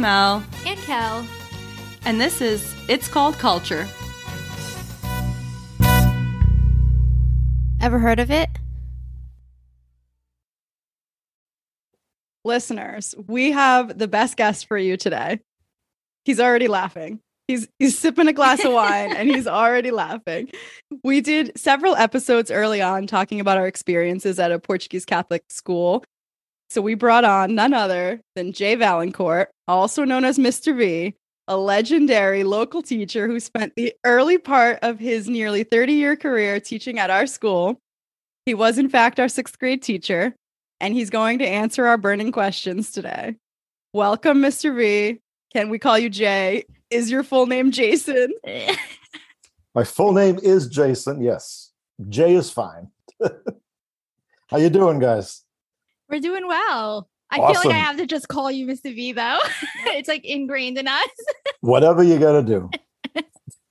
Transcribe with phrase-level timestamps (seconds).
[0.00, 0.42] Mel.
[0.66, 1.26] And Kel.
[2.06, 3.86] And this is It's Called Culture.
[7.82, 8.48] Ever heard of it?
[12.44, 15.40] Listeners, we have the best guest for you today.
[16.24, 17.20] He's already laughing.
[17.46, 20.50] He's he's sipping a glass of wine and he's already laughing.
[21.04, 26.04] We did several episodes early on talking about our experiences at a Portuguese Catholic school.
[26.70, 30.76] So we brought on none other than Jay Vaillancourt, also known as Mr.
[30.76, 31.16] V,
[31.48, 36.60] a legendary local teacher who spent the early part of his nearly 30 year career
[36.60, 37.80] teaching at our school.
[38.46, 40.32] He was, in fact, our sixth grade teacher,
[40.78, 43.34] and he's going to answer our burning questions today.
[43.92, 44.74] Welcome, Mr.
[44.76, 45.20] V.
[45.52, 46.66] Can we call you Jay?
[46.88, 48.32] Is your full name Jason?
[49.74, 51.20] My full name is Jason.
[51.20, 51.72] Yes,
[52.08, 52.92] Jay is fine.
[54.46, 55.42] How you doing, guys?
[56.10, 57.08] We're doing well.
[57.30, 58.94] I feel like I have to just call you Mr.
[58.94, 59.38] V though.
[59.86, 61.08] it's like ingrained in us.
[61.60, 62.70] Whatever you got to do.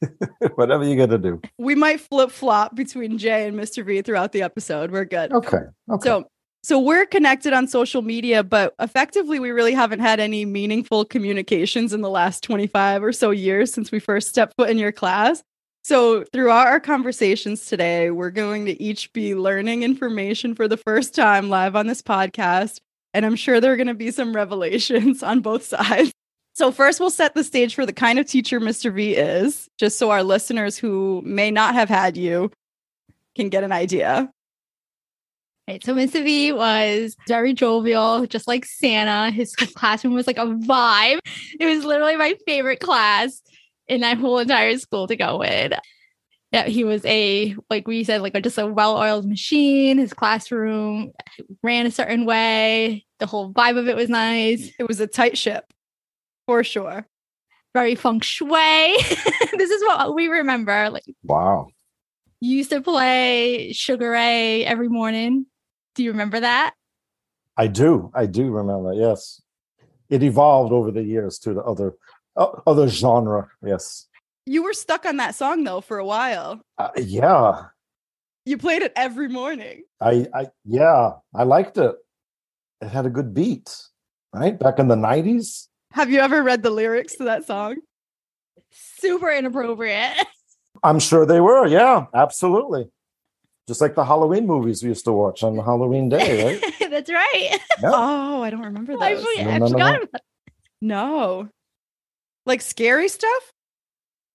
[0.56, 1.42] Whatever you got to do.
[1.58, 3.86] We might flip flop between Jay and Mr.
[3.86, 4.92] V throughout the episode.
[4.92, 5.34] We're good.
[5.34, 5.58] Okay.
[5.92, 6.08] Okay.
[6.08, 6.28] So
[6.64, 11.94] so we're connected on social media, but effectively we really haven't had any meaningful communications
[11.94, 15.42] in the last 25 or so years since we first stepped foot in your class.
[15.84, 21.16] So throughout our conversations today, we're going to each be learning information for the first
[21.16, 22.80] time live on this podcast.
[23.14, 26.12] And I'm sure there are going to be some revelations on both sides.
[26.54, 28.94] So, first, we'll set the stage for the kind of teacher Mr.
[28.94, 32.52] V is, just so our listeners who may not have had you
[33.36, 34.30] can get an idea.
[35.70, 35.84] Right.
[35.86, 36.24] So Mr.
[36.24, 39.30] V was very jovial, just like Santa.
[39.30, 41.20] His classroom was like a vibe.
[41.60, 43.40] It was literally my favorite class
[43.90, 45.74] in that whole entire school to go with.
[46.52, 49.98] Yeah, he was a like we said, like just a well-oiled machine.
[49.98, 51.12] His classroom
[51.62, 53.06] ran a certain way.
[53.20, 54.72] The whole vibe of it was nice.
[54.80, 55.66] It was a tight ship,
[56.48, 57.06] for sure.
[57.74, 58.50] Very feng shui.
[59.58, 60.90] this is what we remember.
[60.90, 61.68] Like wow.
[62.40, 65.46] you used to play Sugar Ray every morning.
[65.94, 66.74] Do you remember that?
[67.58, 68.10] I do.
[68.16, 68.94] I do remember.
[68.94, 69.42] Yes.
[70.10, 71.94] It evolved over the years to the other
[72.40, 73.50] uh, other genre.
[73.64, 74.08] Yes.
[74.46, 76.62] You were stuck on that song though for a while.
[76.78, 77.66] Uh, yeah.
[78.46, 79.84] You played it every morning.
[80.02, 81.96] I I yeah, I liked it.
[82.82, 83.76] It had a good beat,
[84.34, 84.58] right?
[84.58, 85.68] Back in the 90s.
[85.92, 87.76] Have you ever read the lyrics to that song?
[88.72, 90.16] Super inappropriate.
[90.84, 91.68] I'm sure they were.
[91.68, 92.90] Yeah, absolutely.
[93.68, 96.76] Just like the Halloween movies we used to watch on Halloween day, right?
[96.90, 97.60] That's right.
[97.82, 97.92] Yeah.
[97.94, 99.26] Oh, I don't remember I, those.
[99.26, 100.02] forget- No, I no, no, forgot no.
[100.04, 100.22] about
[100.82, 101.50] No.
[102.50, 103.54] Like scary stuff?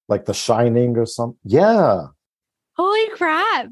[0.09, 1.37] Like The Shining or something.
[1.43, 2.07] Yeah.
[2.77, 3.67] Holy crap.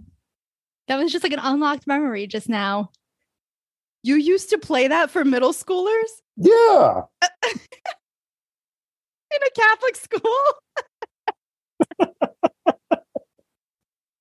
[0.88, 2.91] That was just like an unlocked memory just now.
[4.03, 7.03] You used to play that for middle schoolers Yeah.
[7.53, 7.60] in
[9.30, 10.44] a Catholic school?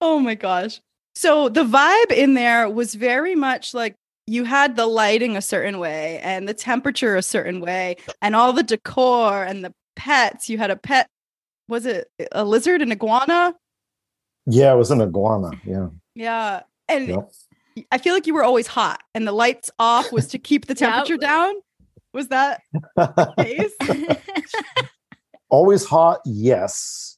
[0.02, 0.82] oh my gosh.
[1.16, 3.96] So the vibe in there was very much like
[4.28, 8.54] you had the lighting a certain way and the temperature a certain way and all
[8.54, 10.50] the decor and the pets.
[10.50, 11.08] You had a pet,
[11.68, 13.56] was it a lizard, an iguana?
[14.48, 15.52] Yeah, it was an iguana.
[15.64, 15.90] Yeah.
[16.16, 16.62] Yeah.
[16.90, 17.32] And Yep.
[17.92, 20.74] I feel like you were always hot and the lights off was to keep the
[20.80, 20.80] Yep.
[20.80, 21.54] temperature down.
[22.14, 22.62] Was that
[22.96, 24.18] the case?
[25.50, 27.18] Always hot, yes.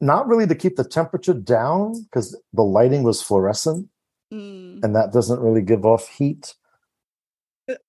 [0.00, 3.88] Not really to keep the temperature down because the lighting was fluorescent
[4.32, 4.82] Mm.
[4.82, 6.54] and that doesn't really give off heat.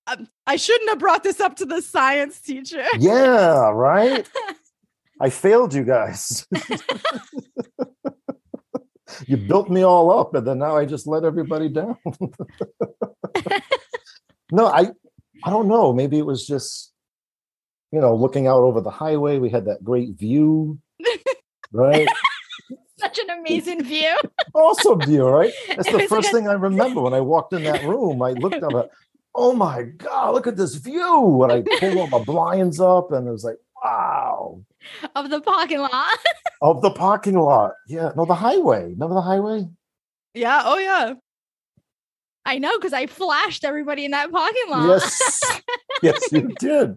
[0.07, 2.84] Um, I shouldn't have brought this up to the science teacher.
[3.00, 4.28] Yeah, right?
[5.22, 6.47] I failed you guys.
[9.28, 11.97] you built me all up and then now I just let everybody down.
[14.51, 14.89] no, I
[15.44, 15.94] I don't know.
[15.94, 16.94] Maybe it was just
[17.94, 20.79] you know, looking out over the highway, we had that great view.
[21.72, 22.08] Right?
[22.97, 24.17] Such an amazing view.
[24.55, 25.53] awesome view, right?
[25.67, 28.23] That's the was like first a- thing I remember when I walked in that room.
[28.23, 28.90] I looked up at,
[29.35, 31.44] oh my God, look at this view.
[31.44, 34.62] And I pulled all the blinds up and it was like, wow.
[35.16, 36.18] of the parking lot.
[36.62, 37.74] Of the parking lot.
[37.90, 38.12] Yeah.
[38.16, 38.84] No, the highway.
[38.84, 39.68] Remember the highway?
[40.34, 40.62] Yeah.
[40.64, 41.16] Oh, yeah.
[42.46, 44.88] I know because I flashed everybody in that parking lot.
[44.88, 45.62] Yes.
[46.02, 46.96] yes, you did.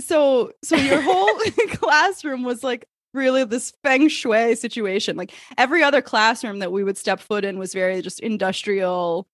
[0.00, 1.38] So, so your whole
[1.72, 5.18] classroom was like really this feng shui situation.
[5.18, 9.28] Like every other classroom that we would step foot in was very just industrial,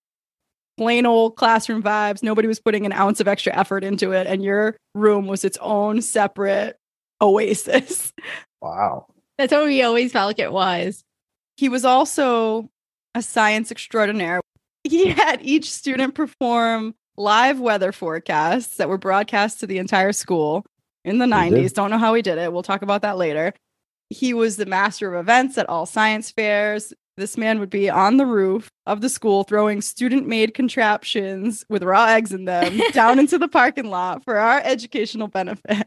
[0.79, 2.23] plain old classroom vibes.
[2.23, 4.27] Nobody was putting an ounce of extra effort into it.
[4.27, 6.79] And your room was its own separate
[7.21, 8.13] oasis.
[8.61, 9.07] Wow.
[9.39, 11.03] That's what we always felt like it was.
[11.57, 12.71] He was also
[13.15, 14.41] a science extraordinaire.
[14.85, 20.65] He had each student perform live weather forecasts that were broadcast to the entire school
[21.05, 21.51] in the He 90s.
[21.51, 21.75] did.
[21.75, 22.53] Don't know how he did it.
[22.53, 23.53] We'll talk about that later.
[24.11, 26.93] He was the master of events at all science fairs.
[27.17, 31.82] This man would be on the roof of the school throwing student made contraptions with
[31.82, 35.87] raw eggs in them down into the parking lot for our educational benefit.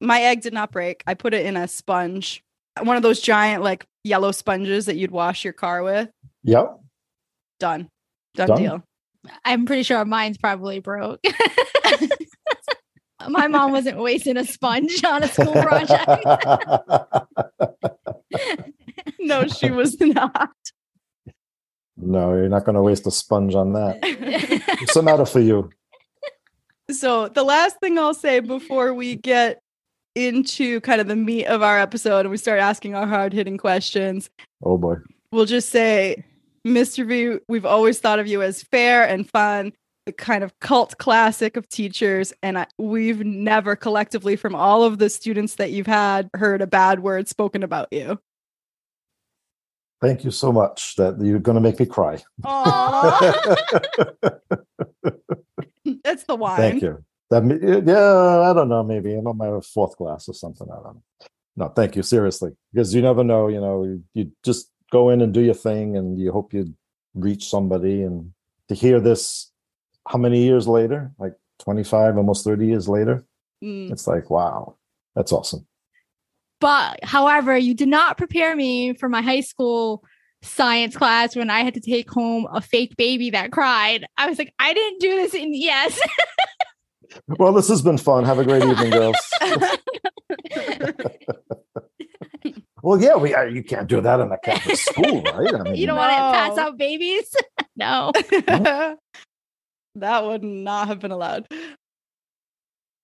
[0.00, 1.02] My egg did not break.
[1.06, 2.42] I put it in a sponge,
[2.80, 6.08] one of those giant, like yellow sponges that you'd wash your car with.
[6.44, 6.80] Yep.
[7.60, 7.90] Done.
[8.34, 8.58] Done, Done?
[8.58, 8.82] deal.
[9.44, 11.20] I'm pretty sure mine's probably broke.
[13.28, 16.08] My mom wasn't wasting a sponge on a school project.
[19.20, 20.50] No, she was not.
[21.96, 23.98] no, you're not going to waste a sponge on that.
[24.80, 25.70] What's the matter for you?
[26.90, 29.60] So, the last thing I'll say before we get
[30.14, 33.58] into kind of the meat of our episode and we start asking our hard hitting
[33.58, 34.30] questions,
[34.64, 34.94] Oh boy.
[35.30, 36.24] we'll just say,
[36.66, 37.06] Mr.
[37.06, 39.72] V, we've always thought of you as fair and fun,
[40.06, 42.32] the kind of cult classic of teachers.
[42.42, 46.66] And I, we've never collectively, from all of the students that you've had, heard a
[46.66, 48.18] bad word spoken about you.
[50.00, 52.22] Thank you so much that you're going to make me cry.
[56.04, 56.56] That's the wine.
[56.56, 57.04] Thank you.
[57.30, 57.42] That
[57.84, 58.82] yeah, I don't know.
[58.82, 60.68] Maybe I'm on my fourth glass or something.
[60.70, 61.02] I don't know.
[61.56, 62.02] No, thank you.
[62.02, 63.48] Seriously, because you never know.
[63.48, 66.72] You know, you, you just go in and do your thing, and you hope you
[67.14, 68.02] reach somebody.
[68.02, 68.32] And
[68.68, 69.50] to hear this,
[70.06, 71.10] how many years later?
[71.18, 73.24] Like 25, almost 30 years later.
[73.62, 73.90] Mm.
[73.90, 74.76] It's like, wow,
[75.14, 75.66] that's awesome.
[76.60, 80.04] But however, you did not prepare me for my high school
[80.42, 84.06] science class when I had to take home a fake baby that cried.
[84.16, 86.00] I was like, I didn't do this in yes.
[87.26, 88.24] Well, this has been fun.
[88.24, 89.16] Have a great evening, girls.
[92.82, 95.54] Well, yeah, we uh, you can't do that in a Catholic school, right?
[95.54, 97.34] I mean, you don't want to pass out babies?
[97.76, 98.12] no.
[99.96, 101.48] that would not have been allowed.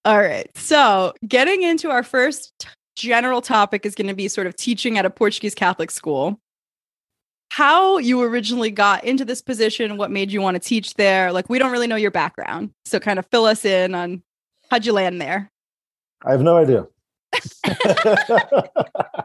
[0.05, 0.49] All right.
[0.57, 4.99] So, getting into our first t- general topic is going to be sort of teaching
[4.99, 6.41] at a Portuguese Catholic school.
[7.51, 11.33] How you originally got into this position, what made you want to teach there?
[11.33, 12.71] Like, we don't really know your background.
[12.85, 14.23] So, kind of fill us in on
[14.71, 15.51] how'd you land there?
[16.25, 16.87] I have no idea.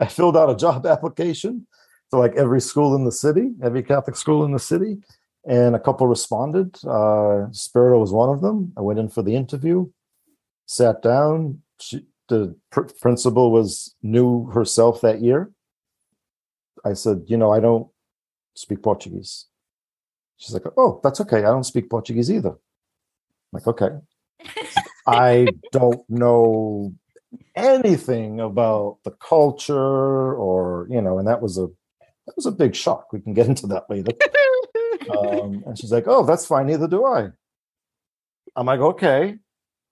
[0.00, 1.66] I filled out a job application
[2.10, 4.98] to like every school in the city, every Catholic school in the city,
[5.46, 6.76] and a couple responded.
[6.84, 8.72] Uh, Spirito was one of them.
[8.76, 9.90] I went in for the interview,
[10.66, 11.62] sat down.
[11.80, 15.50] She, the pr- principal was new herself that year.
[16.84, 17.88] I said, you know, I don't
[18.54, 19.46] speak Portuguese.
[20.36, 21.38] She's like, oh, that's okay.
[21.38, 22.50] I don't speak Portuguese either.
[22.50, 22.58] I'm
[23.52, 23.88] like, okay.
[25.06, 26.94] I don't know
[27.54, 29.74] anything about the culture
[30.34, 31.66] or you know and that was a
[32.26, 34.12] that was a big shock we can get into that later
[35.18, 37.28] um, and she's like oh that's fine neither do i
[38.54, 39.36] i'm like okay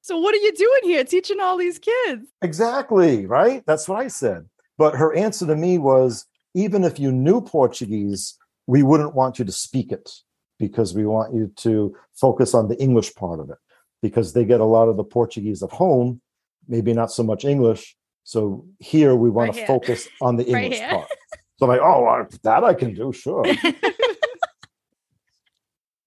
[0.06, 1.02] So, what are you doing here?
[1.02, 2.26] Teaching all these kids?
[2.42, 3.64] exactly right?
[3.66, 4.44] That's what i said.
[4.76, 8.22] But her answer to me was even if you knew portuguese
[8.66, 10.10] we wouldn't want you to speak it
[10.58, 13.56] because we want you to focus on the english part of it
[14.02, 16.20] because they get a lot of the portuguese at home
[16.68, 17.96] maybe not so much english.
[18.24, 19.66] So here we want Right to here.
[19.74, 20.90] focus on the english here.
[20.90, 21.08] part.
[21.56, 23.44] So i'm like oh that i can do sure.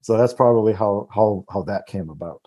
[0.07, 2.41] So that's probably how how how that came about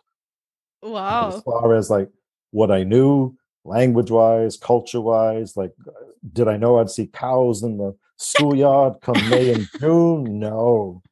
[0.82, 1.40] as Wow.
[1.40, 2.10] far as like
[2.50, 5.92] what I knew, language wise, culture wise, like uh,
[6.32, 10.38] did I know I'd see cows in the schoolyard come May and June?
[10.38, 11.02] No,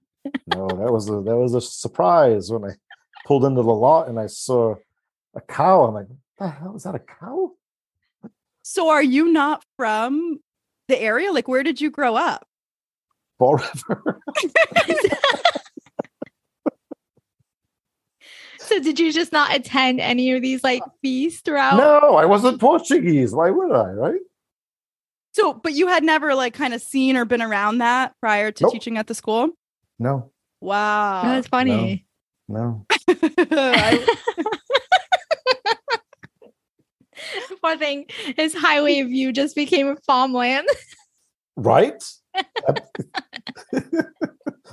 [0.47, 2.75] no, that was a that was a surprise when I
[3.27, 4.77] pulled into the lot and I saw
[5.35, 5.85] a cow.
[5.85, 7.53] I'm like, what the hell is that a cow?
[8.63, 10.41] So, are you not from
[10.89, 11.33] the area?
[11.33, 12.47] Like, where did you grow up?
[13.39, 14.21] Fall River.
[18.69, 21.77] So did you just not attend any of these like feasts throughout?
[21.79, 23.33] no, I wasn't Portuguese.
[23.35, 23.91] Why would I?
[23.93, 24.21] Right?
[25.35, 28.65] So, but you had never like kind of seen or been around that prior to
[28.65, 28.73] Nope.
[28.73, 29.51] teaching at the school?
[29.99, 31.23] No, Wow.
[31.25, 32.07] That's funny.
[32.49, 32.85] no.
[33.09, 34.07] I-
[37.63, 38.07] Poor thing,
[38.37, 40.69] his highway view just became a farmland.
[41.61, 42.01] Right?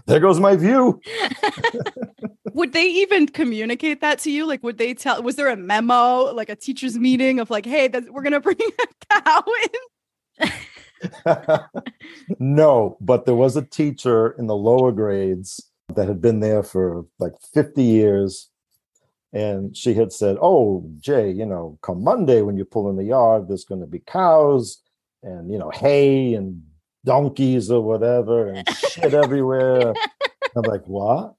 [0.05, 1.01] there goes my view.
[2.55, 4.47] Would they even communicate that to you?
[4.47, 5.21] Like, would they tell?
[5.21, 8.57] Was there a memo, like a teachers' meeting of like, hey, that's, we're gonna bring
[9.11, 9.43] a cow
[10.39, 10.51] in?
[12.39, 17.05] no, but there was a teacher in the lower grades that had been there for
[17.19, 18.49] like 50 years.
[19.33, 23.03] And she had said, Oh, Jay, you know, come Monday when you pull in the
[23.03, 24.81] yard, there's going to be cows
[25.23, 26.63] and, you know, hay and
[27.03, 29.93] donkeys or whatever and shit everywhere.
[30.55, 31.34] I'm like, What?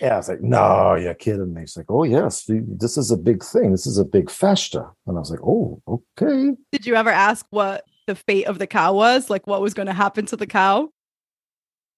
[0.00, 1.62] Yeah, I was like, no, you're kidding me.
[1.62, 3.72] He's like, oh, yes, this is a big thing.
[3.72, 4.90] This is a big festa.
[5.06, 6.56] And I was like, oh, okay.
[6.70, 9.28] Did you ever ask what the fate of the cow was?
[9.28, 10.90] Like, what was going to happen to the cow?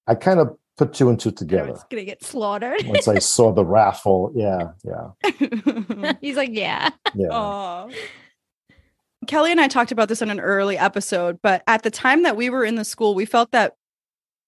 [0.07, 1.69] I kind of put two and two together.
[1.69, 2.85] It's gonna get slaughtered.
[2.85, 6.89] Once I saw the raffle, yeah, yeah, He's like, yeah.
[7.13, 7.29] yeah.
[7.29, 7.89] Aw.
[9.27, 12.35] Kelly and I talked about this in an early episode, but at the time that
[12.35, 13.75] we were in the school, we felt that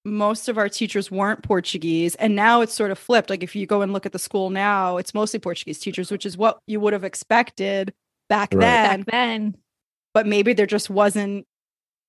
[0.05, 2.15] most of our teachers weren't Portuguese.
[2.15, 3.29] And now it's sort of flipped.
[3.29, 6.25] Like if you go and look at the school now, it's mostly Portuguese teachers, which
[6.25, 7.93] is what you would have expected
[8.29, 8.61] back Right.
[8.61, 9.01] then.
[9.01, 9.57] Back then.
[10.13, 11.45] But maybe there just wasn't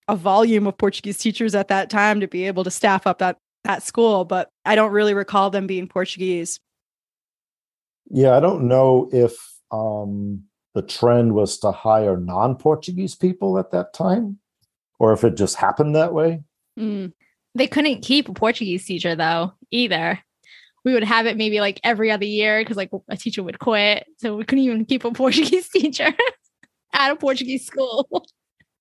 [0.09, 3.39] a volume of Portuguese teachers at that time to be able to staff up that
[3.63, 4.25] that school.
[4.25, 6.61] But I don't really recall them being Portuguese.
[8.11, 9.35] Yeah, I don't know if
[9.71, 14.39] um, the trend was to hire non-Portuguese people at that time,
[14.99, 16.43] or if it just happened that way.
[16.79, 17.13] Mm.
[17.55, 20.19] They couldn't keep a Portuguese teacher though either.
[20.85, 24.07] We would have it maybe like every other year because like a teacher would quit.
[24.19, 26.09] So we couldn't even keep a Portuguese teacher
[26.93, 28.27] at a Portuguese school.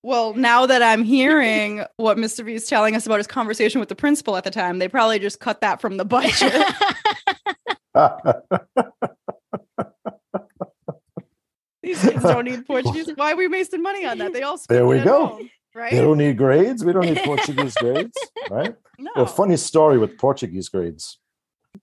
[0.06, 2.44] Well, now that I'm hearing what Mr.
[2.44, 5.18] V is telling us about his conversation with the principal at the time, they probably
[5.18, 6.52] just cut that from the budget.
[11.82, 13.10] These kids don't need Portuguese.
[13.16, 14.34] Why are we wasting money on that?
[14.34, 15.26] They all speak There we it at go.
[15.28, 15.92] home, right?
[15.92, 16.84] they don't need grades.
[16.84, 18.18] We don't need Portuguese grades,
[18.50, 18.76] right?
[18.98, 19.12] no.
[19.16, 21.20] Well, funny story with Portuguese grades.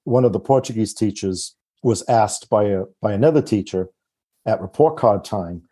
[0.05, 3.89] One of the Portuguese teachers was asked by a by another teacher
[4.47, 5.63] at report card time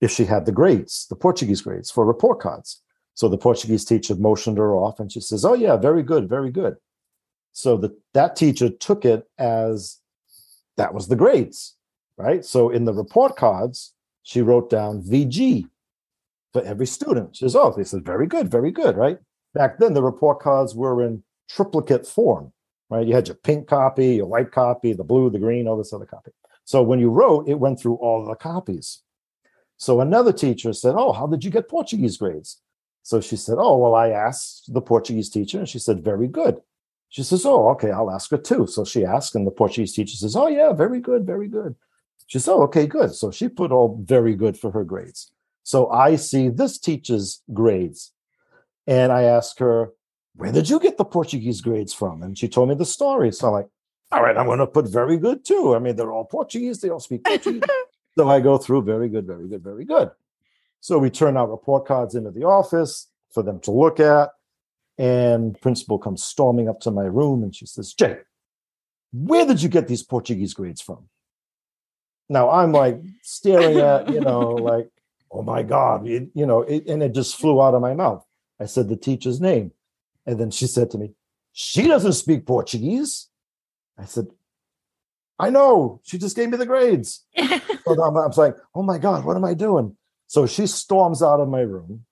[0.00, 2.82] if she had the grades, the Portuguese grades for report cards.
[3.14, 6.50] So the Portuguese teacher motioned her off, and she says, "Oh yeah, very good, very
[6.50, 6.76] good."
[7.52, 9.98] So the, that teacher took it as
[10.76, 11.76] that was the grades,
[12.16, 12.44] right?
[12.44, 15.68] So in the report cards, she wrote down VG
[16.52, 17.36] for every student.
[17.36, 19.18] She says, "Oh," they said, "Very good, very good," right?
[19.54, 22.52] back then the report cards were in triplicate form
[22.90, 23.06] right?
[23.06, 26.06] You had your pink copy your white copy the blue the green all this other
[26.06, 26.30] copy.
[26.64, 29.02] So when you wrote it went through all the copies.
[29.76, 32.60] So another teacher said oh how did you get portuguese grades?
[33.02, 36.60] So she said oh well i asked the portuguese teacher and she said very good.
[37.08, 38.66] She says oh okay i'll ask her too.
[38.66, 41.74] So she asked and the portuguese teacher says oh yeah very good very good.
[42.26, 43.14] She said oh okay good.
[43.14, 45.32] So she put all very good for her grades
[45.70, 48.12] so i see this teacher's grades
[48.88, 49.92] and I ask her,
[50.34, 52.22] Where did you get the Portuguese grades from?
[52.22, 53.30] And she told me the story.
[53.30, 53.68] So I'm like,
[54.10, 55.76] All right, I'm going to put very good too.
[55.76, 57.62] I mean, they're all Portuguese, they all speak Portuguese.
[58.18, 60.10] so I go through very good, very good, very good.
[60.80, 64.30] So we turn our report cards into the office for them to look at.
[64.96, 68.16] And principal comes storming up to my room and she says, Jay,
[69.12, 71.08] where did you get these Portuguese grades from?
[72.30, 74.40] Now I'm like staring at, you know,
[74.72, 74.88] like,
[75.30, 78.24] oh my God, it, you know, it, and it just flew out of my mouth.
[78.60, 79.72] I said the teacher's name.
[80.26, 81.12] And then she said to me,
[81.52, 83.28] She doesn't speak Portuguese.
[83.98, 84.26] I said,
[85.38, 86.00] I know.
[86.04, 87.24] She just gave me the grades.
[87.86, 89.96] So I'm, I'm like, Oh my God, what am I doing?
[90.26, 92.04] So she storms out of my room.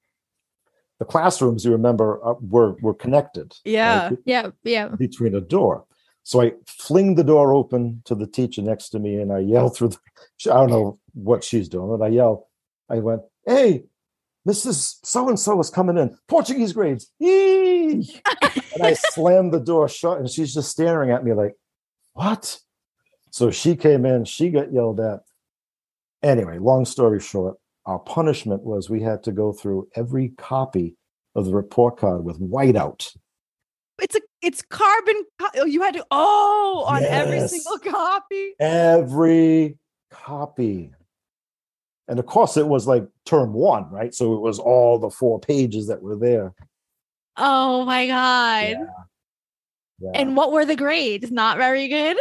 [0.99, 3.53] The classrooms, you remember, uh, were, were connected.
[3.63, 4.09] Yeah.
[4.09, 4.89] be- yeah, yeah.
[4.89, 5.85] between a door.
[6.23, 9.69] So I fling the door open to the teacher next to me and I yell
[9.69, 9.99] through the,
[10.51, 12.49] I don't know what she's doing, but I yell,
[12.89, 13.85] I went, Hey,
[14.49, 14.97] Mrs.
[15.05, 17.11] So and so is coming in, Portuguese grades.
[17.21, 21.55] And I slammed the door shut and she's just staring at me like,
[22.13, 22.59] What?
[23.31, 25.21] So she came in, she got yelled at.
[26.23, 30.97] Anyway, long story short, our punishment was we had to go through every copy
[31.35, 33.17] of the report card with whiteout.
[34.01, 35.25] It's a it's carbon.
[35.57, 38.55] oh, You had to oh on every single copy.
[38.61, 39.79] every
[40.11, 40.93] copy.
[42.09, 44.15] And of course, it was like term one, right?
[44.15, 46.55] So it was all the four pages that were there.
[47.37, 48.69] Oh my god.
[48.71, 48.85] Yeah.
[49.99, 50.11] Yeah.
[50.15, 51.31] And what were the grades?
[51.31, 52.19] Not very good.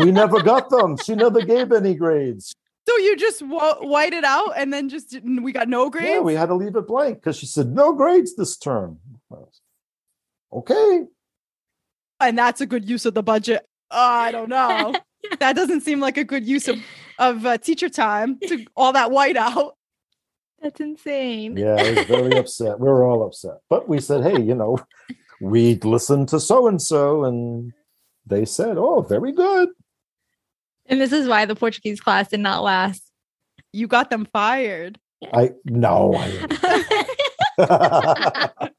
[0.00, 0.96] we never got them.
[1.04, 2.54] She never gave any grades.
[2.88, 6.08] So you just wa- white it out and then just didn't, we got no grades.
[6.08, 9.00] Yeah, we had to leave it blank because she said no grades this term.
[10.52, 11.02] Okay.
[12.20, 13.66] and that's a good use of the budget.
[13.90, 14.94] Oh, I don't know.
[15.40, 16.78] that doesn't seem like a good use of
[17.18, 19.76] of uh, teacher time to all that white out.
[20.62, 21.56] That's insane.
[21.56, 22.80] Yeah, I was very upset.
[22.80, 23.58] We were all upset.
[23.68, 24.78] But we said, hey, you know,
[25.40, 27.72] we'd listen to so and so, and
[28.26, 29.68] they said, oh, very good.
[30.86, 33.02] And this is why the Portuguese class did not last.
[33.72, 34.98] You got them fired.
[35.32, 36.14] I no,
[37.58, 38.50] I.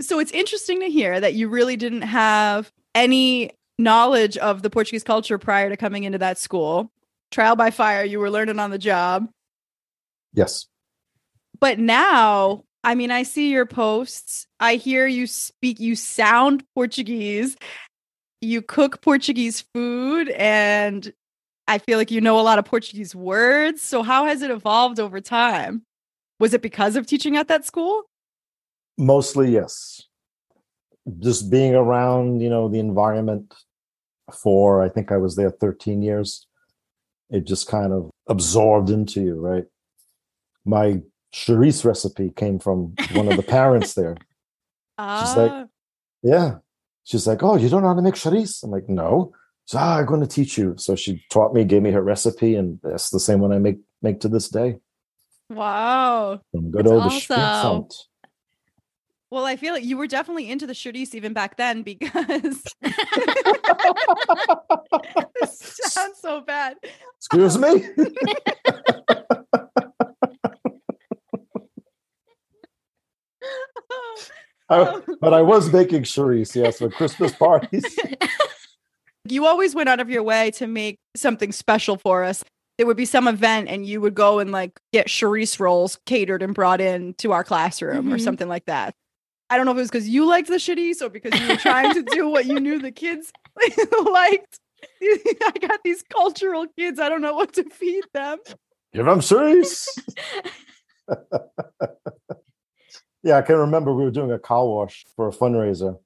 [0.00, 5.04] So it's interesting to hear that you really didn't have any knowledge of the Portuguese
[5.04, 6.90] culture prior to coming into that school.
[7.30, 9.28] Trial by fire, you were learning on the job.
[10.32, 10.66] yes.
[11.58, 14.46] But now I mean, I see your posts.
[14.60, 17.56] I hear you speak, you sound Portuguese.
[18.40, 21.12] You cook Portuguese food, and
[21.66, 23.82] I feel like you know a lot of Portuguese words.
[23.82, 25.82] So, how has it evolved over time?
[26.38, 28.04] Was it because of teaching at that school?
[28.96, 30.02] Mostly, yes.
[31.18, 33.52] Just being around, you know, the environment
[34.34, 36.46] for, I think I was there 13 years.
[37.30, 39.64] It just kind of absorbed into you, right?
[40.64, 41.00] My
[41.32, 44.16] chourice recipe came from one of the parents there.
[45.00, 45.66] She's like-
[46.22, 46.56] Yeah.
[47.04, 48.62] She's like, Oh, you don't know how to make chourice?
[48.62, 49.32] I'm like, No.
[49.66, 50.74] So ah, I'm going to teach you.
[50.78, 53.78] So she taught me, gave me her recipe, and that's the same one I make
[54.00, 54.78] make to this day.
[55.50, 56.40] wow.
[56.52, 57.88] From good That's old awesome.
[59.26, 59.30] Spitzout.
[59.30, 62.62] Well, I feel like you were definitely into the chourice even back then because
[65.40, 66.76] this sounds so bad.
[67.18, 67.88] Excuse me.
[74.68, 77.84] I- but I was making chourice, yes, for Christmas parties.
[79.24, 82.42] you always went out of your way to make something special for us.
[82.78, 86.42] There would be some event and you would go and like get chourice rolls catered
[86.42, 88.20] and brought in to our classroom or Mhm.
[88.24, 88.94] something like that.
[89.48, 91.56] I don't know if it was because you liked the chourice or because you were
[91.56, 93.32] trying to do what you knew the kids
[94.10, 94.60] liked.
[95.02, 96.98] I got these cultural kids.
[96.98, 98.38] I don't know what to feed them.
[98.92, 99.86] Give them chourice.
[103.22, 105.98] yeah, I can remember we were doing a car wash for a fundraiser.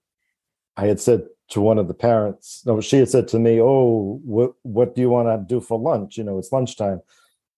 [0.77, 4.21] I had said to one of the parents, no, she had said to me, "Oh,
[4.25, 6.17] what what do you want to do for lunch?
[6.17, 7.01] You know, it's lunchtime."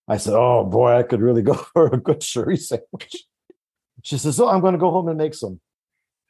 [0.08, 3.24] I said, "Oh boy, I could really go for a good chourice sandwich."
[4.02, 5.60] She says, "Oh, I'm going to go home and make some."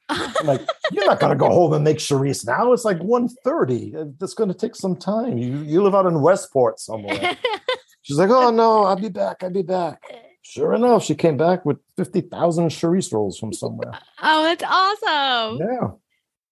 [0.09, 0.61] I'm like,
[0.93, 2.73] "You're not going to go home and make chourice now.
[2.73, 4.19] It's like 1.30.
[4.19, 5.39] That's going to take some time.
[5.39, 7.37] You you live out in Westport somewhere."
[8.03, 9.43] She's like, "Oh no, I'll be back.
[9.43, 10.01] I'll be back."
[10.43, 13.93] Sure enough, she came back with fifty thousand chourice rolls from somewhere.
[14.23, 15.59] oh, that's awesome.
[15.59, 15.89] Yeah,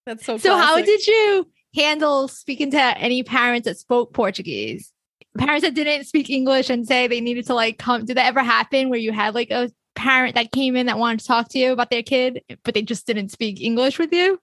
[0.06, 4.92] That's so So, how did you handle speaking to any parents that spoke Portuguese?
[5.38, 8.04] Parents that didn't speak English and say they needed to like come.
[8.04, 11.20] Did that ever happen where you had like a parent that came in that wanted
[11.20, 14.40] to talk to you about their kid, but they just didn't speak English with you?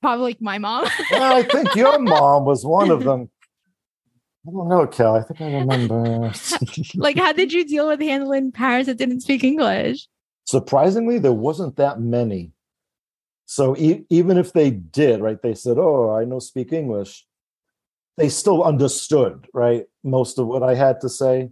[0.00, 0.88] Probably like my mom.
[1.10, 3.28] Well, I think your mom was one of them.
[4.46, 5.16] I don't know, Kel.
[5.16, 6.32] I think I remember.
[6.94, 10.06] like, how did you deal with handling parents that didn't speak English?
[10.44, 12.52] Surprisingly, there wasn't that many.
[13.46, 15.42] So e- even if they did, right?
[15.42, 17.26] They said, "Oh, I know speak English."
[18.16, 19.84] They still understood, right?
[20.04, 21.50] Most of what I had to say.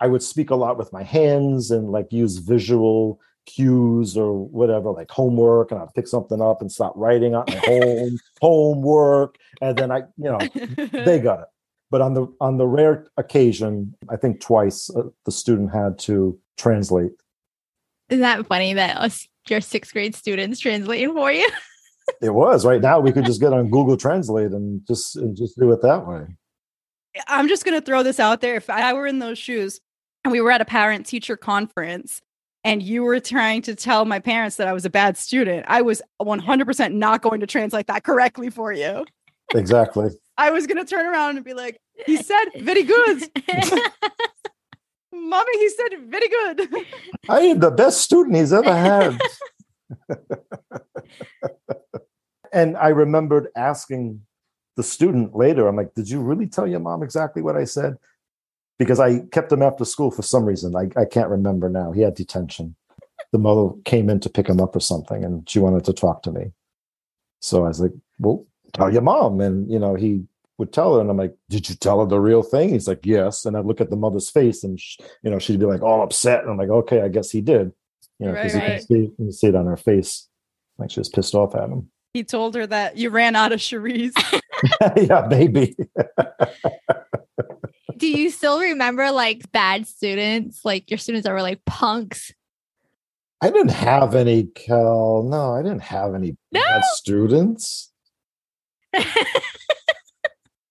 [0.00, 4.90] I would speak a lot with my hands and like use visual cues or whatever,
[4.90, 9.76] like homework, and I'd pick something up and start writing out my home homework, and
[9.76, 10.38] then I, you know,
[10.92, 11.46] they got it.
[11.90, 16.38] But on the on the rare occasion, I think twice uh, the student had to
[16.58, 17.12] translate.
[18.10, 21.48] Isn't that funny that us, your sixth grade students translating for you?
[22.22, 25.58] It was right now we could just get on Google Translate and just and just
[25.58, 26.24] do it that way.
[27.26, 28.54] I'm just going to throw this out there.
[28.56, 29.78] If I were in those shoes
[30.28, 32.20] and we were at a parent teacher conference
[32.62, 35.80] and you were trying to tell my parents that I was a bad student, I
[35.80, 39.06] was 100% not going to translate that correctly for you.
[39.54, 40.10] Exactly.
[40.36, 43.22] I was going to turn around and be like, he said, very good.
[45.12, 46.68] Mommy, he said, very good.
[47.30, 49.18] I am the best student he's ever had.
[52.52, 54.20] and I remembered asking
[54.76, 57.96] the student later, I'm like, did you really tell your mom exactly what I said?
[58.78, 60.76] Because I kept him after school for some reason.
[60.76, 61.90] I, I can't remember now.
[61.92, 62.76] He had detention.
[63.32, 66.22] The mother came in to pick him up or something, and she wanted to talk
[66.22, 66.52] to me.
[67.40, 69.40] So I was like, well, tell your mom.
[69.40, 70.24] And, you know, he
[70.58, 72.70] would tell her, and I'm like, did you tell her the real thing?
[72.70, 73.44] He's like, yes.
[73.44, 76.02] And I'd look at the mother's face, and, sh- you know, she'd be like, all
[76.02, 76.42] upset.
[76.42, 77.72] And I'm like, okay, I guess he did.
[78.20, 78.78] You know, because Right, you, right.
[78.78, 80.28] can see, you can see it on her face.
[80.78, 81.90] Like she was pissed off at him.
[82.14, 84.14] He told her that you ran out of chourice.
[84.96, 85.76] yeah, maybe.
[87.98, 92.32] Do you still remember like bad students, like your students that were like punks?
[93.40, 95.22] I didn't have any Cal.
[95.22, 96.60] No, I didn't have any No.
[96.60, 97.92] bad students.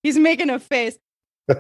[0.04, 0.98] He's making a face.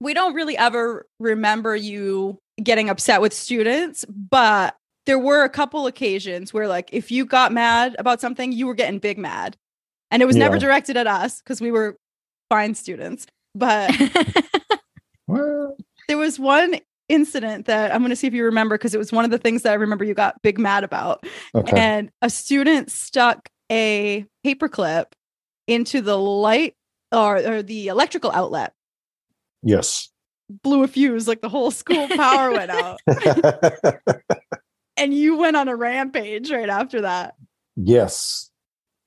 [0.00, 5.86] we don't really ever remember you getting upset with students, but there were a couple
[5.86, 9.56] occasions where, like, if you got mad about something, you were getting big mad.
[10.10, 11.96] And it was never directed at us because we were
[12.50, 13.26] fine students.
[13.54, 13.92] But
[16.08, 16.76] there was one
[17.08, 19.38] incident that I'm going to see if you remember because it was one of the
[19.38, 21.26] things that I remember you got big mad about.
[21.54, 21.76] okay.
[21.76, 25.06] And a student stuck a paperclip
[25.66, 26.74] into the light
[27.10, 28.72] or, or the electrical outlet
[29.62, 30.08] yes.
[30.62, 33.00] blew a fuse, like the whole school power went out.
[34.96, 37.34] And you went on a rampage right after that.
[37.76, 38.48] yes.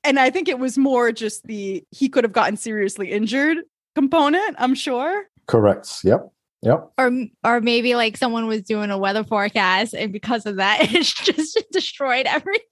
[0.04, 3.58] And I think it was more just the he could have gotten seriously injured
[3.96, 5.26] component, I'm sure.
[5.48, 6.04] Correct.
[6.04, 6.32] Yep.
[6.62, 6.92] Yep.
[6.98, 7.12] or
[7.44, 11.64] or maybe like someone was doing a weather forecast and because of that it's just
[11.72, 12.66] destroyed everything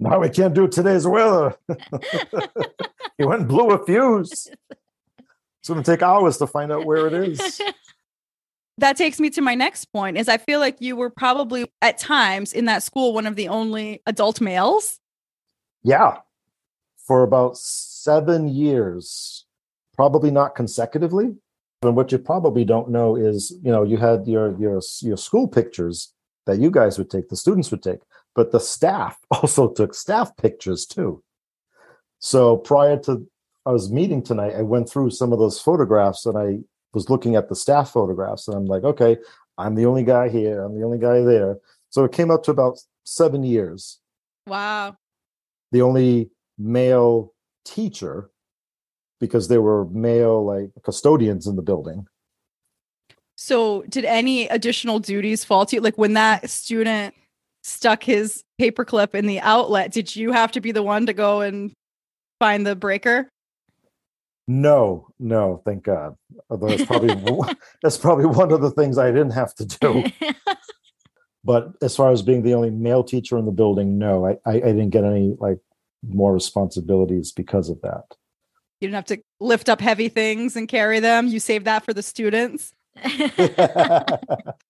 [0.00, 1.54] Now we can't do today's weather.
[3.16, 4.48] he went and blew a fuse.
[5.60, 7.60] It's going to take hours to find out where it is.
[8.78, 11.96] That takes me to my next point is I feel like you were probably at
[11.96, 14.98] times in that school one of the only adult males.
[15.84, 16.18] Yeah.
[17.06, 19.43] For about seven years,
[19.96, 21.34] probably not consecutively.
[21.82, 25.48] And what you probably don't know is, you know, you had your your your school
[25.48, 26.12] pictures
[26.46, 28.00] that you guys would take, the students would take,
[28.34, 31.22] but the staff also took staff pictures too.
[32.18, 33.26] So prior to
[33.66, 36.58] us meeting tonight, I went through some of those photographs and I
[36.92, 39.16] was looking at the staff photographs and I'm like, okay,
[39.58, 41.58] I'm the only guy here, I'm the only guy there.
[41.90, 44.00] So it came up to about seven years
[44.46, 44.96] Wow.
[45.72, 47.32] the only male
[47.64, 48.30] teacher
[49.24, 52.06] because there were male like custodians in the building.
[53.36, 55.82] So did any additional duties fall to you?
[55.82, 57.14] Like when that student
[57.62, 61.40] stuck his paperclip in the outlet, did you have to be the one to go
[61.40, 61.72] and
[62.38, 63.28] find the breaker?
[64.46, 66.16] No, no, thank God.
[66.50, 70.04] Although that's probably one- that's probably one of the things I didn't have to do.
[71.44, 74.54] But as far as being the only male teacher in the building, no, I, I,
[74.54, 75.58] I didn't get any like
[76.02, 78.04] more responsibilities because of that.
[78.84, 81.26] You didn't have to lift up heavy things and carry them.
[81.26, 82.72] You saved that for the students.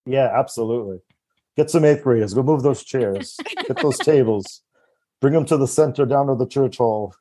[0.06, 0.98] yeah, absolutely.
[1.56, 2.34] Get some eighth graders.
[2.34, 3.36] Go move those chairs.
[3.66, 4.62] Get those tables.
[5.20, 7.14] Bring them to the center down to the church hall.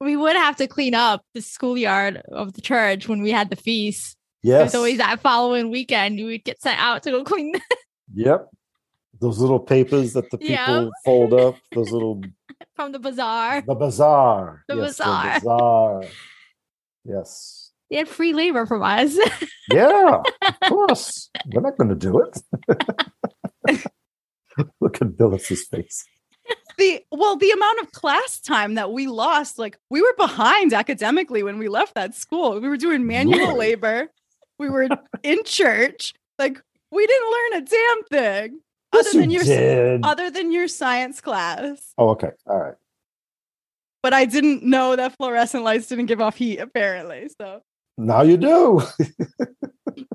[0.00, 3.56] we would have to clean up the schoolyard of the church when we had the
[3.56, 4.64] feast it Yes.
[4.66, 7.54] was always that following weekend We would get sent out to go clean
[8.14, 8.48] Yep.
[9.20, 10.88] Those little papers that the people Yeah.
[11.04, 12.22] fold up, those little
[12.74, 14.64] from the bazaar the bazaar.
[14.68, 15.22] The yes, bazaar.
[15.24, 16.04] The bazaar.
[17.04, 17.70] Yes.
[17.90, 19.16] they had free labor from us
[19.70, 21.30] Yeah, of course.
[21.52, 22.42] We're not going to do it.
[24.80, 26.04] Look at Billis's face.
[26.78, 31.42] The well, the amount of class time that we lost, like we were behind academically
[31.42, 32.60] when we left that school.
[32.60, 34.08] We were doing manual labor.
[34.58, 34.88] We were
[35.22, 36.12] in church.
[36.38, 38.60] Like we didn't learn a damn thing
[38.96, 40.04] Yes, other than you your did.
[40.04, 41.92] other than your science class.
[41.98, 42.30] Oh, okay.
[42.46, 42.74] All right.
[44.02, 47.28] But I didn't know that fluorescent lights didn't give off heat, apparently.
[47.40, 47.62] So
[47.98, 48.82] Now you do.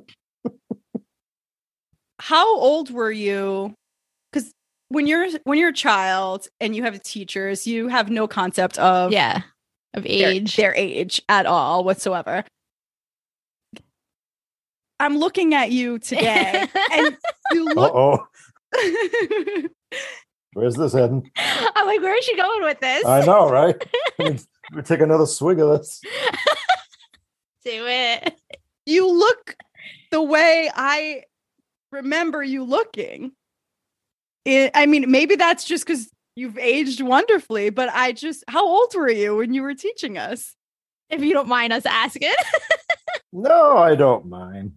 [2.20, 3.74] how old were you?
[4.32, 4.52] Because
[4.90, 9.12] when you're when you're a child and you have teachers, you have no concept of
[9.12, 9.42] yeah
[9.94, 12.46] of age their age at all whatsoever.
[15.00, 17.18] I'm looking at you today, and
[17.52, 17.94] you look.
[17.96, 18.28] oh.
[20.54, 21.32] Where's this heading?
[21.38, 23.82] i'm like where is she going with this I know, right?
[24.20, 26.02] Let me, take another swig of this.
[27.66, 28.36] do it
[28.86, 29.56] you look
[30.12, 31.24] the way I
[31.92, 33.32] remember you looking.
[34.44, 38.94] It, I mean, maybe that's just because you've aged wonderfully, but I just, how old
[38.96, 40.56] were you when you were teaching us?
[41.12, 42.32] if you don't mind us asking
[43.34, 44.74] No, I don't mind.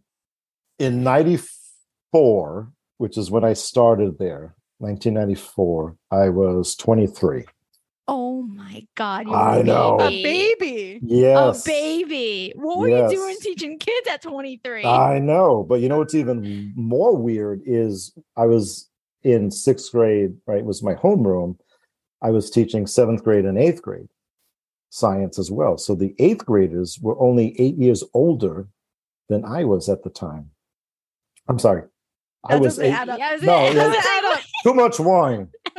[0.78, 2.72] In 94,
[3.04, 7.44] which is when I started there, 1994, I was 23.
[8.08, 9.96] oh my god you're I a know.
[10.00, 10.54] A baby.
[10.58, 11.00] baby.
[11.02, 11.66] Yes.
[11.66, 12.52] A baby.
[12.56, 13.12] What were Yes.
[13.12, 14.84] you doing teaching kids at 23?
[14.86, 15.64] I know.
[15.68, 18.88] But you know what's even more weird is I was
[19.22, 20.60] in sixth grade, right?
[20.60, 21.58] It was my homeroom.
[22.22, 24.08] I was teaching seventh grade and eighth grade
[24.88, 25.76] science as well.
[25.76, 28.66] So the eighth graders were only eight years older
[29.28, 30.50] than I was at the time.
[31.48, 31.82] I'm sorry.
[32.46, 33.18] I was eight, add up.
[33.18, 33.82] Yeah, No, gonna- yeah.
[33.82, 34.40] I was Doesn't add up.
[34.64, 35.48] too much wine.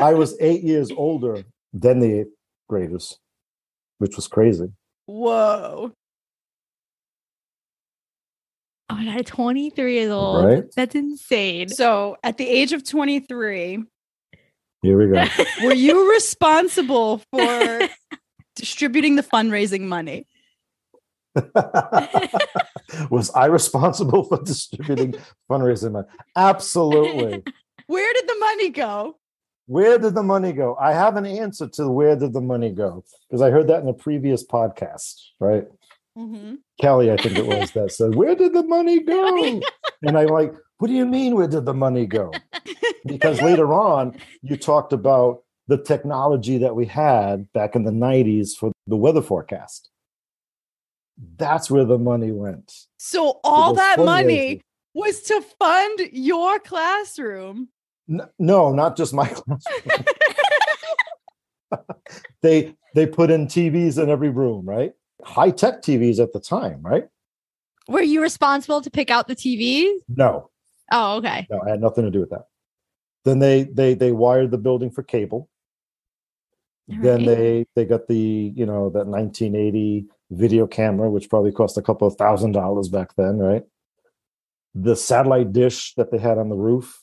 [0.00, 2.32] I was eight years older than the eighth
[2.68, 3.18] graders,
[3.98, 4.68] which was crazy.
[5.06, 5.92] Whoa.
[8.88, 10.44] Oh my god, 23 years old.
[10.44, 10.64] Right?
[10.74, 11.68] That's insane.
[11.68, 13.82] So at the age of 23,
[14.82, 15.24] Here we go.
[15.64, 17.88] were you responsible for
[18.54, 20.26] distributing the fundraising money?
[23.10, 25.14] was I responsible for distributing
[25.50, 26.08] fundraising money?
[26.34, 27.42] Absolutely.
[27.86, 29.16] Where did the money go?
[29.66, 30.76] Where did the money go?
[30.80, 33.88] I have an answer to where did the money go because I heard that in
[33.88, 35.66] a previous podcast, right?
[36.16, 36.54] Mm-hmm.
[36.80, 39.60] Kelly, I think it was that said, "Where did the money go?"
[40.02, 41.34] And I'm like, "What do you mean?
[41.34, 42.32] Where did the money go?"
[43.04, 48.56] Because later on, you talked about the technology that we had back in the '90s
[48.56, 49.90] for the weather forecast.
[51.38, 52.72] That's where the money went.
[52.98, 54.62] So all that money
[54.94, 57.68] was to fund your classroom.
[58.08, 60.04] N- no, not just my classroom.
[62.42, 64.92] they they put in TVs in every room, right?
[65.24, 67.08] High tech TVs at the time, right?
[67.88, 69.98] Were you responsible to pick out the TVs?
[70.08, 70.50] No,
[70.92, 71.46] Oh, okay.
[71.50, 72.46] no, I had nothing to do with that.
[73.24, 75.48] Then they they they wired the building for cable.
[76.88, 81.82] then they they got the you know that 1980 video camera, which probably cost a
[81.82, 83.62] couple of thousand dollars back then, right?
[84.74, 87.02] The satellite dish that they had on the roof.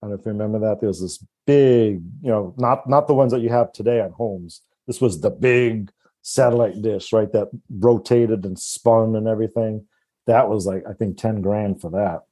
[0.00, 0.80] I don't know if you remember that.
[0.80, 4.12] There was this big, you know, not not the ones that you have today on
[4.12, 4.62] homes.
[4.86, 5.90] This was the big
[6.22, 7.30] satellite dish, right?
[7.32, 9.86] That rotated and spun and everything.
[10.26, 12.22] That was like I think 10 grand for that.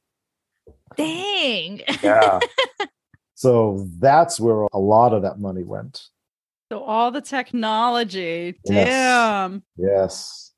[0.97, 1.81] Dang.
[2.01, 2.39] Yeah.
[3.35, 6.07] so that's where a lot of that money went.
[6.71, 8.55] So all the technology.
[8.65, 9.61] Damn.
[9.75, 10.53] Yes.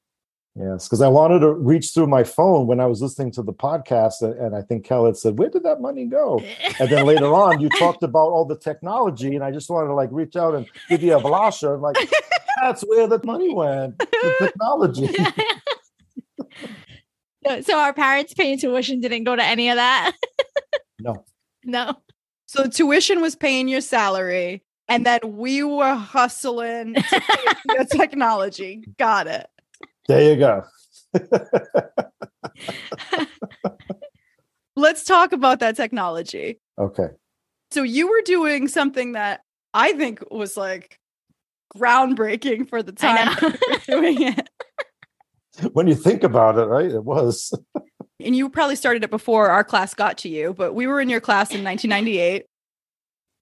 [0.55, 0.87] Yes.
[0.87, 4.21] Because I wanted to reach through my phone when I was listening to the podcast.
[4.21, 6.39] And, and I think Kel had said, Where did that money go?
[6.79, 9.33] And then later on, you talked about all the technology.
[9.33, 11.73] And I just wanted to like reach out and give you a blusher.
[11.73, 11.97] I'm like,
[12.61, 13.97] That's where the money went.
[13.97, 15.07] The technology.
[17.47, 20.15] So- so our parents paying tuition didn't go to any of that.
[20.99, 21.25] No.
[21.65, 21.97] No.
[22.45, 27.01] So tuition was paying your salary, and then we were hustling to
[27.65, 28.83] the technology.
[28.97, 29.47] Got it.
[30.07, 30.63] There you go.
[34.75, 36.59] Let's talk about that technology.
[36.79, 37.09] okay.
[37.71, 39.41] So you were doing something that
[39.73, 40.99] I think was like
[41.75, 43.49] groundbreaking for the time know.
[43.49, 44.49] that you were doing it.
[45.73, 46.89] When you think about it, right?
[46.89, 47.53] It was.
[48.19, 51.09] And you probably started it before our class got to you, but we were in
[51.09, 52.45] your class in 1998.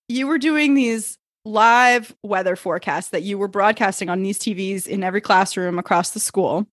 [0.09, 5.03] You were doing these live weather forecast that you were broadcasting on these TVs in
[5.03, 6.67] every classroom across the school.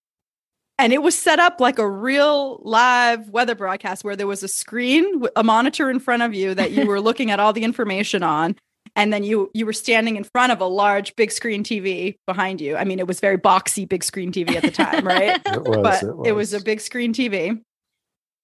[0.81, 4.49] And it was set up like a real live weather broadcast where there was a
[4.49, 8.23] screen, a monitor in front of you that you were looking at all the information
[8.23, 8.55] on.
[8.95, 12.61] And then you you were standing in front of a large big screen TV behind
[12.61, 12.77] you.
[12.77, 15.41] I mean, it was very boxy big screen TV at the time, right?
[15.47, 15.77] It was.
[15.83, 16.29] but it was.
[16.29, 17.61] it was a big screen TV.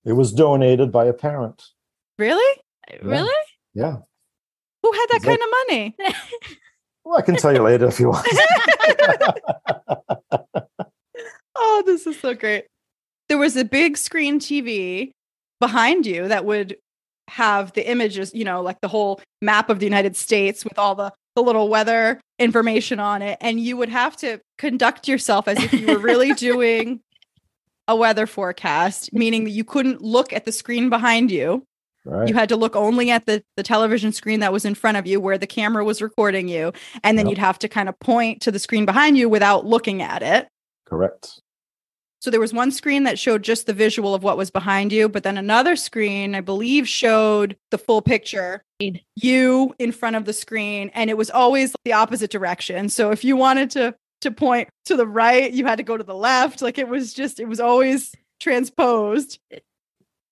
[0.04, 1.62] It was donated by a parent.
[2.18, 2.60] Really?
[3.02, 3.32] Really?
[3.74, 3.98] Yeah.
[4.84, 5.96] Who had that kind of money?
[7.06, 8.26] Well, I can tell you later if you want.
[11.54, 12.64] oh, this is so great.
[13.28, 15.10] There was a big screen TV
[15.60, 16.78] behind you that would
[17.28, 20.94] have the images, you know, like the whole map of the United States with all
[20.94, 23.36] the, the little weather information on it.
[23.42, 27.00] And you would have to conduct yourself as if you were really doing
[27.86, 31.66] a weather forecast, meaning that you couldn't look at the screen behind you.
[32.04, 32.28] Right.
[32.28, 35.06] You had to look only at the, the television screen that was in front of
[35.06, 36.72] you where the camera was recording you.
[37.02, 37.30] And then Yep.
[37.30, 40.48] you'd have to kind of point to the screen behind you without looking at it.
[40.86, 41.40] Correct.
[42.20, 45.10] So there was one screen that showed just the visual of what was behind you,
[45.10, 48.62] but then another screen, I believe, showed the full picture.
[49.16, 52.88] You in front of the screen, and it was always the opposite direction.
[52.88, 56.04] So if you wanted to to point to the right, you had to go to
[56.04, 56.62] the left.
[56.62, 59.38] Like it was just, it was always transposed.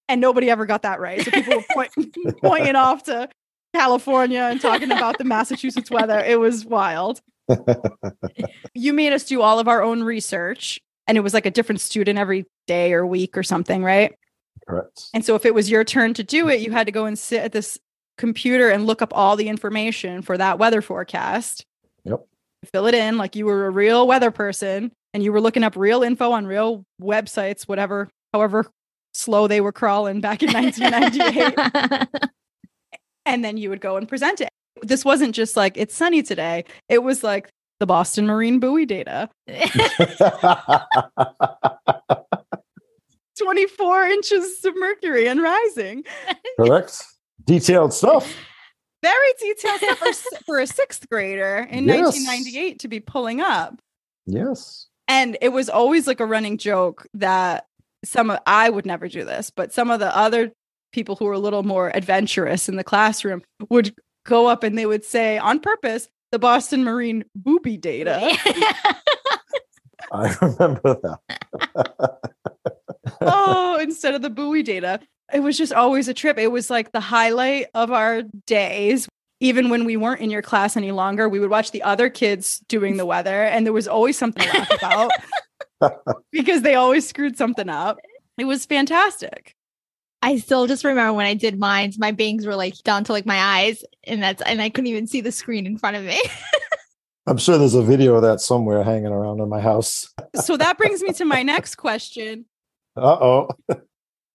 [0.08, 1.22] And nobody ever got that right.
[1.22, 1.90] So people were point,
[2.42, 3.28] pointing off to
[3.74, 6.18] California and talking about the Massachusetts weather.
[6.18, 7.20] It was wild
[8.74, 11.80] you made us do all of our own research and it was like a different
[11.80, 14.14] student every day or week or something right
[14.68, 15.08] Correct.
[15.12, 17.18] and so if it was your turn to do it you had to go and
[17.18, 17.78] sit at this
[18.16, 21.64] computer and look up all the information for that weather forecast
[22.04, 22.24] Yep.
[22.72, 25.76] fill it in like you were a real weather person and you were looking up
[25.76, 28.70] real info on real websites whatever however
[29.14, 32.08] slow they were crawling back in 1998
[33.26, 34.48] and then you would go and present it
[34.82, 37.48] this wasn't just like it's sunny today it was like
[37.80, 39.28] the boston marine buoy data
[43.38, 46.04] 24 inches of mercury and rising.
[46.60, 47.02] Correct.
[47.44, 48.32] Detailed stuff.
[49.02, 52.14] Very detailed stuff for, for a sixth grader in Yes.
[52.14, 53.80] 1998 to be pulling up.
[54.26, 54.86] Yes.
[55.08, 57.66] And it was always like a running joke that
[58.04, 60.52] some of, I would never do this, but some of the other
[60.92, 64.86] people who were a little more adventurous in the classroom would go up and they
[64.86, 68.20] would say on purpose, the Boston Marine booby data.
[70.12, 72.18] I remember that.
[73.20, 75.00] oh, instead of the buoy data.
[75.32, 76.38] It was just always a trip.
[76.38, 79.08] It was like the highlight of our days.
[79.40, 82.60] Even when we weren't in your class any longer, we would watch the other kids
[82.68, 85.10] doing the weather, and there was always something to laugh about
[86.32, 87.98] because they always screwed something up.
[88.38, 89.54] It was fantastic.
[90.22, 93.26] I still just remember when I did mine, my bangs were like down to like
[93.26, 96.22] my eyes, and that's and I couldn't even see the screen in front of me.
[97.26, 100.12] I'm sure there's a video of that somewhere hanging around in my house.
[100.34, 102.46] So that brings me to my next question.
[102.96, 103.48] Uh oh.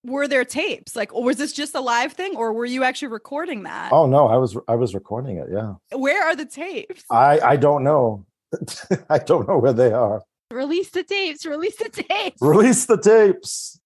[0.03, 0.95] Were there tapes?
[0.95, 3.91] Like, or was this just a live thing, or were you actually recording that?
[3.91, 5.47] Oh no, I was I was recording it.
[5.51, 5.75] Yeah.
[5.97, 7.03] Where are the tapes?
[7.09, 8.25] I I don't know.
[9.09, 10.21] I don't know where they are.
[10.51, 11.45] Release the tapes.
[11.45, 12.41] Release the tapes.
[12.41, 13.79] Release the tapes.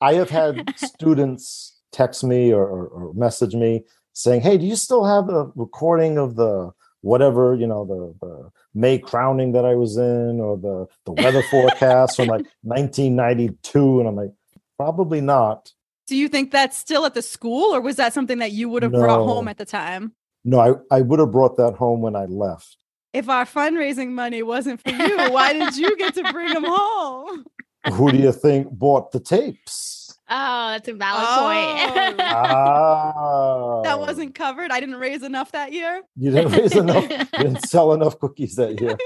[0.00, 5.04] I have had students text me or, or, message me saying, "Hey, do you still
[5.04, 9.96] have the recording of the whatever you know the the May crowning that I was
[9.96, 14.32] in or the the weather forecast from like 1992?" And I'm like,
[14.76, 15.72] "Probably not."
[16.06, 18.82] Do you think that's still at the school, or was that something that you would
[18.82, 20.12] have brought home at the time?
[20.44, 22.83] No, I I would have brought that home when I left.
[23.14, 27.44] If our fundraising money wasn't for you, why did you get to bring them home?
[27.92, 30.18] Who do you think bought the tapes?
[30.28, 32.06] Oh, that's a valid Oh.
[32.06, 32.20] point.
[32.20, 34.70] Ah, That wasn't covered.
[34.72, 36.02] I didn't raise enough that year.
[36.16, 37.08] You didn't raise enough.
[37.10, 38.96] You didn't sell enough cookies that year.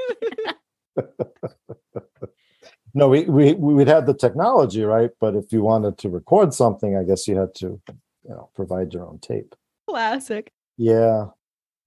[2.94, 5.10] No, we we we'd had the technology, right?
[5.20, 8.94] But if you wanted to record something, I guess you had to, you know, provide
[8.94, 9.54] your own tape.
[9.88, 10.50] Classic.
[10.78, 11.26] Yeah,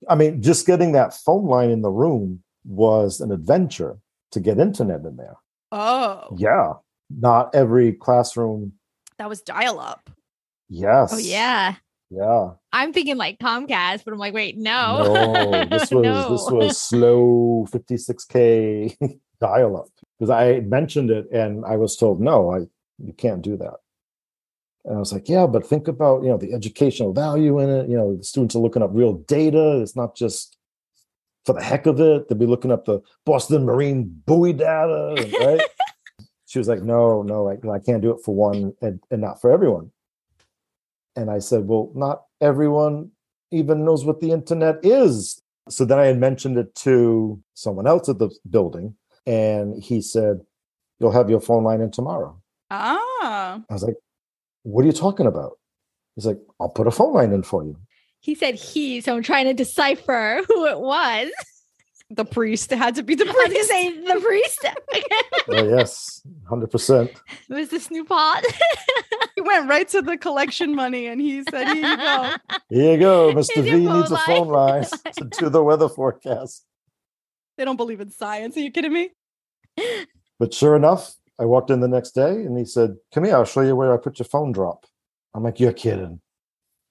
[0.09, 3.97] I mean, just getting that phone line in the room was an adventure
[4.31, 5.35] to get internet in there.
[5.71, 6.73] Oh, Yeah,
[7.09, 8.73] not every classroom.
[9.17, 10.09] that was dial up.
[10.69, 11.11] Yes.
[11.13, 11.75] oh yeah.
[12.09, 12.51] Yeah.
[12.73, 15.13] I'm thinking like Comcast, but I'm like, wait, no.
[15.13, 16.29] No, this was No.
[16.29, 18.97] this was slow 56k
[19.39, 19.87] dial up
[20.19, 22.59] because I mentioned it and I was told no, I
[23.03, 23.75] you can't do that.
[24.85, 27.89] And I was like, yeah, but think about you know the educational value in it.
[27.89, 29.79] You know, the students are looking up real data.
[29.81, 30.57] It's not just
[31.45, 32.27] for the heck of it.
[32.27, 35.61] They'll be looking up the Boston Marine buoy data, right?
[36.45, 39.39] she was like, no, no, I, I can't do it for one and, and not
[39.39, 39.91] for everyone.
[41.15, 43.11] And I said, well, not everyone
[43.51, 45.41] even knows what the internet is.
[45.69, 50.41] So then I had mentioned it to someone else at the building, and he said,
[50.99, 52.39] You'll have your phone line in tomorrow.
[52.69, 53.95] Ah, I was like,
[54.63, 55.53] What are you talking about?
[56.15, 57.77] He's like, I'll put a phone line in for you.
[58.19, 61.31] He said he, so I'm trying to decipher who it was.
[62.11, 62.71] the priest.
[62.71, 63.69] It had to be the I was priest.
[63.69, 64.65] say the priest.
[65.49, 67.05] Oh, yes, 100%.
[67.07, 67.17] it
[67.49, 68.43] was the Snoop pot.
[69.35, 72.31] He went right to the collection money and he said, "Here you go."
[72.69, 73.33] Here you go.
[73.33, 73.57] Mr.
[73.57, 74.85] Is V your needs a phone phone line
[75.17, 76.65] to do the weather forecast.
[77.57, 78.55] They don't believe in science.
[78.57, 79.11] Are you kidding me?
[80.37, 83.45] But sure enough, I walked in the next day and he said, Come here, I'll
[83.45, 84.85] show you where I put your phone drop.
[85.33, 86.21] I'm like, You're kidding.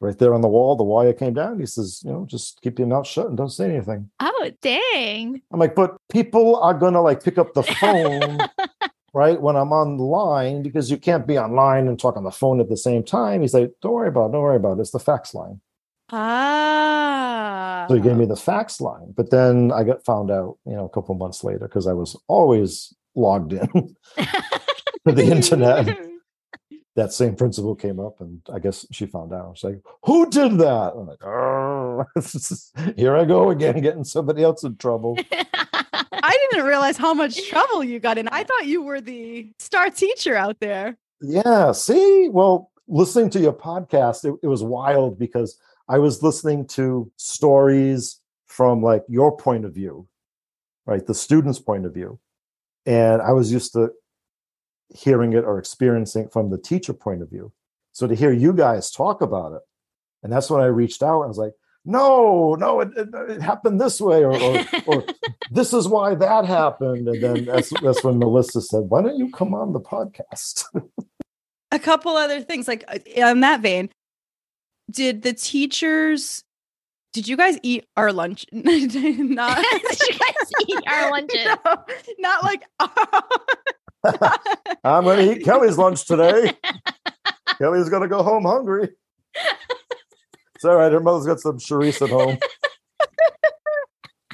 [0.01, 1.61] Right there on the wall, the wire came down.
[1.61, 4.11] He says, You know, just keep your mouth shut and don't say anything.
[4.19, 5.41] oh, dang.
[5.53, 8.39] I'm like, But people are going to like pick up the phone,
[9.15, 12.69] right, when I'm online because you can't be online and talk on the phone at
[12.69, 13.43] the same time.
[13.43, 14.33] He's like, Don't worry about it.
[14.33, 14.81] Don't worry about it.
[14.81, 15.61] It's the fax line.
[16.13, 17.87] Ah.
[17.89, 19.13] So he gave me the fax line.
[19.17, 22.17] But then I got found out, you know, a couple months later because I was
[22.27, 23.69] always logged in
[25.07, 25.99] to the internet.
[26.97, 29.59] that same principal came up and I guess she found out.
[29.59, 30.93] She's like, Who did that?
[30.97, 32.05] I'm like, oh,
[32.97, 35.17] here I go again, getting somebody else in trouble.
[35.33, 38.29] I didn't realize how much trouble you got in.
[38.29, 40.97] I thought you were the star teacher out there.
[41.21, 41.73] Yeah.
[41.73, 47.11] See, well, listening to your podcast, it, it was wild because I was listening to
[47.17, 50.07] stories from like your point of view,
[50.87, 51.05] right?
[51.05, 52.19] The student's point of view.
[52.91, 53.91] And I was used to
[54.93, 57.53] hearing it or experiencing it from the teacher point of view.
[57.93, 59.63] So to hear you guys talk about it,
[60.25, 61.23] and that's when I reached out.
[61.23, 61.53] I was like,
[61.85, 65.05] no, no, it, it, it happened this way, or, or, or
[65.53, 67.07] this is why that happened.
[67.07, 70.65] And then that's, that's when Melissa said, why don't you come on the podcast?
[71.71, 73.91] A couple other things, like uh, on that vein,
[74.91, 76.43] did the teachers?
[77.13, 78.47] Did you guys eat our lunch?
[78.53, 78.77] not.
[79.89, 81.45] Did you guys eat our lunches?
[81.45, 81.57] No,
[82.19, 82.63] not like.
[84.85, 86.53] I'm going to eat Kelly's lunch today.
[87.59, 88.91] Kelly's going to go home hungry.
[90.55, 90.93] It's all right.
[90.93, 92.39] Her mother's got some chourice at home.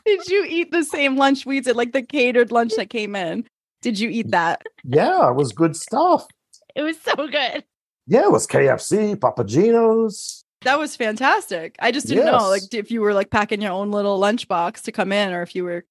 [0.04, 3.48] did you eat the same lunch we did, like the catered lunch that came in?
[3.80, 4.62] Did you eat that?
[4.84, 6.26] Yeah, it was good stuff.
[6.74, 7.64] It was so good.
[8.06, 10.45] Yeah, it was KFC, Papa Gino's.
[10.62, 11.76] That was fantastic.
[11.78, 14.92] I just didn't know, like, if you were like packing your own little lunchbox to
[14.92, 15.84] come in, or if you were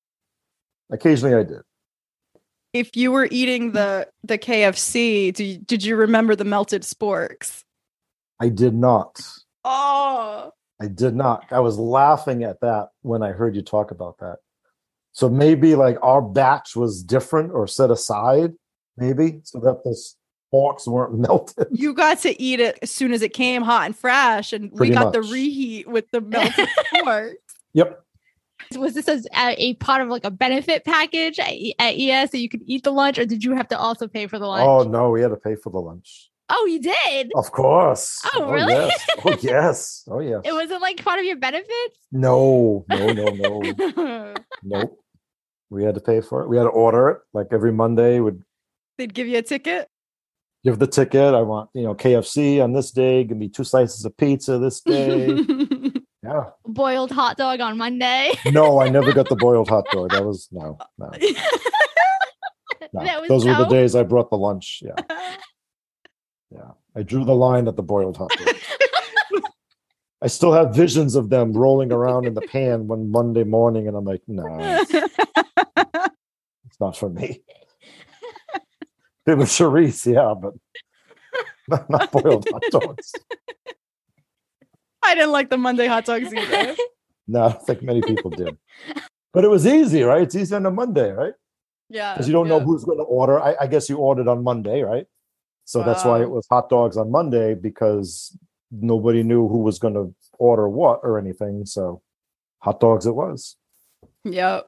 [0.92, 1.62] Occasionally I did.
[2.74, 5.34] if you were eating the the KFC.
[5.34, 7.64] Do you, did you remember the melted sporks?
[8.40, 9.22] I did not.
[9.64, 10.52] Oh,
[10.82, 11.46] I did not.
[11.52, 14.38] I was laughing at that when I heard you talk about that.
[15.14, 18.54] So maybe like our batch was different or set aside,
[18.98, 19.98] maybe, so that the
[20.52, 21.68] forks weren't melted.
[21.72, 24.92] you got to eat it as soon as it came hot and fresh, and Pretty
[24.92, 27.34] we got the reheat with the melted sporks.
[27.74, 28.02] Yep.
[28.78, 32.38] Was this as a, a part of like a benefit package at, at ES so
[32.38, 34.66] you could eat the lunch, or did you have to also pay for the lunch?
[34.66, 36.30] Oh no, we had to pay for the lunch.
[36.48, 37.32] Oh, you did.
[37.36, 38.22] Of course.
[38.26, 38.74] Oh, oh really?
[38.74, 39.06] yes.
[39.26, 40.04] Oh yes.
[40.08, 40.42] Oh yes.
[40.46, 41.98] It wasn't like part of your benefits.
[42.12, 44.34] No, no, no, no.
[44.64, 45.00] nope.
[45.70, 46.48] We had to pay for it.
[46.50, 47.18] We had to order it.
[47.34, 48.44] Like every Monday would
[48.98, 49.90] They'd give you a ticket.
[50.66, 51.34] Give the ticket.
[51.34, 54.82] I want, you know, KFC on this day, give me two slices of pizza this
[54.82, 55.28] day.
[56.24, 56.46] yeah.
[56.66, 58.32] Boiled hot dog on Monday.
[58.48, 60.10] No, I never got the boiled hot dog.
[60.10, 61.12] That was no, no.
[62.94, 63.20] no.
[63.22, 64.82] Was Those were the days I brought the lunch.
[64.84, 64.96] Yeah.
[66.52, 66.72] Yeah.
[66.96, 68.56] I drew the line at the boiled hot dog.
[70.22, 73.96] I still have visions of them rolling around in the pan one Monday morning, and
[73.96, 74.48] I'm like, no,
[74.90, 77.44] it's not for me.
[79.28, 80.54] It was chourice, yeah, but
[81.90, 83.14] not, boiled hot dogs.
[85.02, 86.76] I didn't like the Monday hot dogs either.
[87.28, 88.56] No, I think many people did.
[89.34, 90.22] But it was easy, right?
[90.22, 91.34] It's easy on a Monday, right?
[91.90, 92.14] Yeah.
[92.14, 93.42] Because you don't know who's going to order.
[93.42, 95.08] I, I guess you ordered on Monday, right?
[95.64, 98.38] So that's why it was hot dogs on Monday because
[98.72, 101.66] nobody knew who was going to order what or anything.
[101.66, 102.04] So
[102.60, 103.56] hot dogs it was.
[104.24, 104.68] Yep.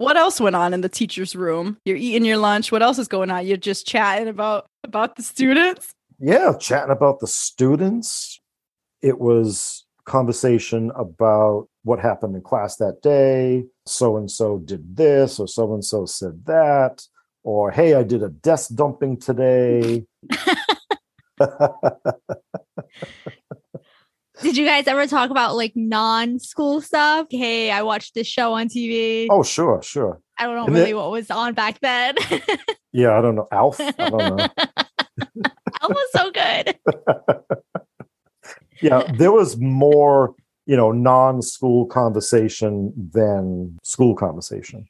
[0.00, 1.76] What else went on in the teacher's room?
[1.84, 2.72] You're eating your lunch.
[2.72, 3.46] What else is going on?
[3.46, 5.92] You're just chatting about about the students.
[6.18, 8.40] Yeah, chatting about the students.
[9.02, 13.66] It was conversation about what happened in class that day.
[13.84, 17.06] So and so did this, or so and so said that,
[17.42, 20.06] or hey, I did a desk dumping today.
[24.42, 27.26] Did you guys ever talk about like non-school stuff?
[27.30, 29.26] Hey, I watched this show on TV.
[29.30, 30.20] oh, sure, sure.
[30.38, 32.16] I don't know and really then- what was on back then.
[32.92, 33.46] Yeah, I don't know.
[33.52, 34.48] Alf, I don't know.
[34.58, 36.76] Alf was so good.
[38.82, 40.34] yeah, there was more,
[40.66, 44.88] you know, non-school conversation than school conversation.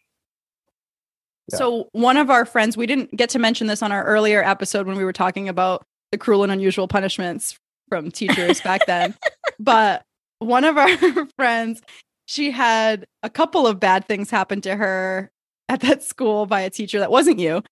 [1.52, 1.58] Yeah.
[1.58, 4.86] So one of our friends, we didn't get to mention this on our earlier episode
[4.86, 7.58] when we were talking about the cruel and unusual punishments
[7.90, 9.14] from teachers back then.
[9.58, 10.04] But
[10.38, 10.88] one of our
[11.36, 11.82] friends,
[12.24, 15.30] she had a couple of bad things happen to her
[15.68, 17.62] at that school by a teacher that wasn't you.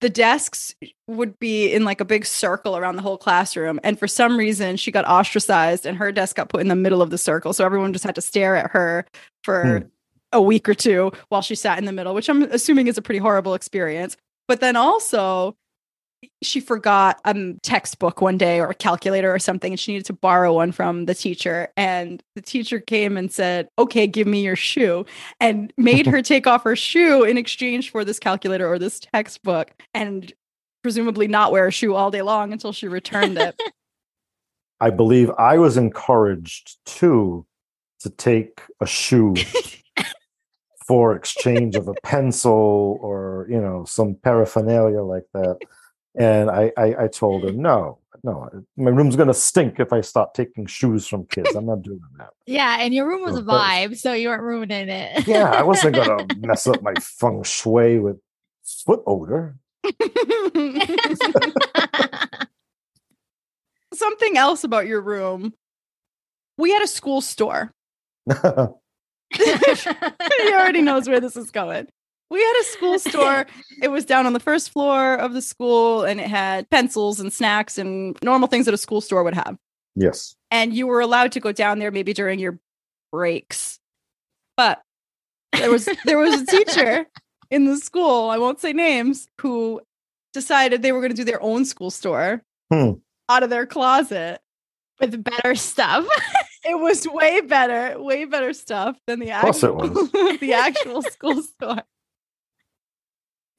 [0.00, 0.74] The desks
[1.06, 3.80] would be in like a big circle around the whole classroom.
[3.82, 7.02] And for some reason, she got ostracized and her desk got put in the middle
[7.02, 7.52] of the circle.
[7.52, 9.04] So everyone just had to stare at her
[9.42, 9.86] for hmm.
[10.32, 13.02] a week or two while she sat in the middle, which I'm assuming is a
[13.02, 14.16] pretty horrible experience.
[14.48, 15.56] But then also,
[16.42, 20.06] she forgot a um, textbook one day or a calculator or something, and she needed
[20.06, 21.68] to borrow one from the teacher.
[21.76, 25.06] And the teacher came and said, Okay, give me your shoe,
[25.40, 29.72] and made her take off her shoe in exchange for this calculator or this textbook,
[29.94, 30.32] and
[30.82, 33.60] presumably not wear a shoe all day long until she returned it.
[34.80, 37.46] I believe I was encouraged too
[38.00, 39.34] to take a shoe
[40.86, 45.58] for exchange of a pencil or you know some paraphernalia like that.
[46.18, 47.62] And I, I, I told him, mm-hmm.
[47.62, 51.56] no, no, my room's gonna stink if I start taking shoes from kids.
[51.56, 52.30] I'm not doing that.
[52.46, 55.26] Yeah, and your room was a vibe, so you weren't ruining it.
[55.26, 58.18] Yeah, I wasn't gonna mess up my feng shui with
[58.62, 59.56] foot odor.
[63.92, 65.52] Something else about your room.
[66.56, 67.72] We had a school store.
[68.30, 68.38] he
[70.52, 71.88] already knows where this is going.
[72.32, 73.46] We had a school store.
[73.82, 77.32] It was down on the first floor of the school and it had pencils and
[77.32, 79.56] snacks and normal things that a school store would have.
[79.94, 80.34] yes.
[80.50, 82.58] And you were allowed to go down there maybe during your
[83.12, 83.78] breaks.
[84.56, 84.80] But
[85.52, 87.06] there was there was a teacher
[87.50, 89.80] in the school, I won't say names, who
[90.32, 92.92] decided they were going to do their own school store Hmm.
[93.28, 94.40] out of their closet.
[95.00, 96.06] With better stuff.
[96.64, 99.88] It was way better, way better stuff than the actual
[100.38, 101.82] the actual school store.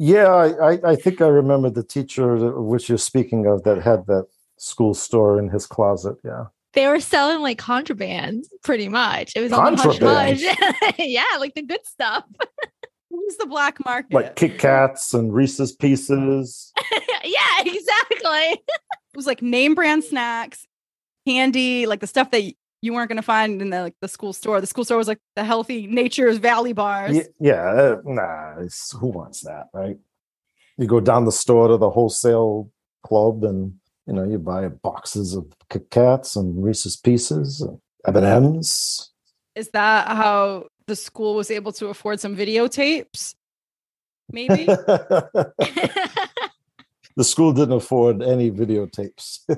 [0.06, 3.82] Yeah, I, I, I think I remember the teacher that- which you're speaking of that
[3.82, 4.28] had that
[4.58, 6.18] school store in his closet.
[6.26, 6.48] Yeah.
[6.74, 9.32] They were selling like contraband, pretty much.
[9.34, 10.40] It was on the hush Contraband?
[10.44, 10.94] hush.
[11.00, 12.26] yeah, like the good stuff.
[13.10, 14.14] Who's the black market?
[14.14, 16.74] Like Kit Kats and Reese's Pieces.
[17.24, 18.60] yeah, exactly.
[18.60, 20.66] it was like name brand snacks,
[21.26, 24.10] candy, like the stuff that y- you weren't going to find in the like the
[24.10, 24.60] school store.
[24.60, 27.16] The school store was like the healthy Nature's Valley bars.
[27.16, 28.56] Yeah, yeah uh, nah,
[29.00, 29.98] who wants that, right?
[30.78, 32.70] You go down the store to the wholesale
[33.02, 33.76] club and,
[34.06, 37.80] you know, you buy boxes of Kit Kats and Reese's Pieces and
[38.18, 39.14] M&M's.
[39.56, 43.34] Is that how the school was able to afford some videotapes?
[44.30, 44.66] Maybe.
[44.66, 45.54] the
[47.24, 49.40] school didn't afford any videotapes.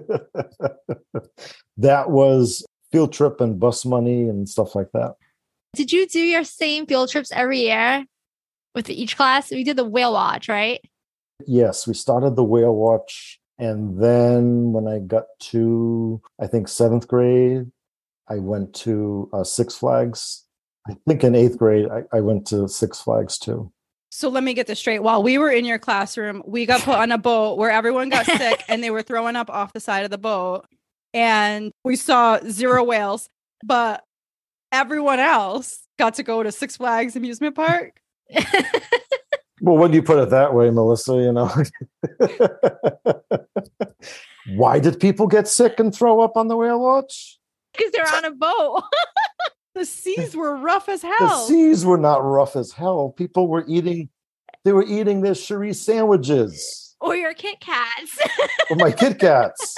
[1.78, 2.64] that was
[2.96, 5.16] field trip and bus money and stuff like that.
[5.74, 8.06] Did you do your same field trips every year
[8.74, 9.52] with each class?
[9.52, 10.80] We did the whale watch, right?
[11.46, 13.42] Yes, we started the whale watch.
[13.60, 17.70] And then when I got to, I think, seventh grade,
[18.30, 20.46] I went to uh, Six Flags.
[20.88, 23.74] I think in eighth grade, I, I went to Six Flags too.
[24.10, 25.04] So let me get this straight.
[25.04, 28.26] While we were in your classroom, we got put on a boat where everyone got
[28.38, 30.66] sick and they were throwing up off the side of the boat.
[31.16, 33.28] And we saw zero whales,
[33.64, 34.04] but
[34.72, 38.00] everyone else got to go to Six Flags amusement park.
[39.62, 41.50] Well, when you put it that way, Melissa, you know.
[44.56, 47.40] Why did people get sick and throw up on the whale watch?
[47.72, 48.84] Because they're on a boat.
[49.74, 51.18] The seas were rough as hell.
[51.20, 53.10] The seas were not rough as hell.
[53.18, 54.08] People were eating,
[54.64, 58.18] they were eating their chourice sandwiches or your Kit Kats.
[58.70, 59.76] or my Kit Kats.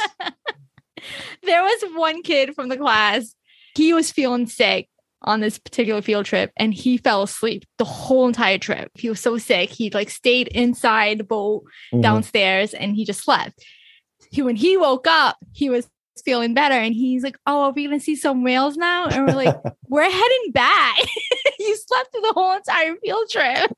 [1.44, 3.34] There was one kid from the class.
[3.76, 4.90] He was feeling sick
[5.24, 8.92] on this particular field trip and he fell asleep the whole entire trip.
[8.96, 9.70] He was so sick.
[9.70, 12.02] He like stayed inside the boat Mhm.
[12.04, 13.64] downstairs and he just slept.
[14.32, 15.88] He, when he woke up, he was
[16.26, 19.06] feeling better and he's like, Oh, are we gonna see some whales now?
[19.08, 19.56] And we're like,
[19.88, 20.98] We're heading back.
[21.60, 23.72] you slept through the whole entire field trip.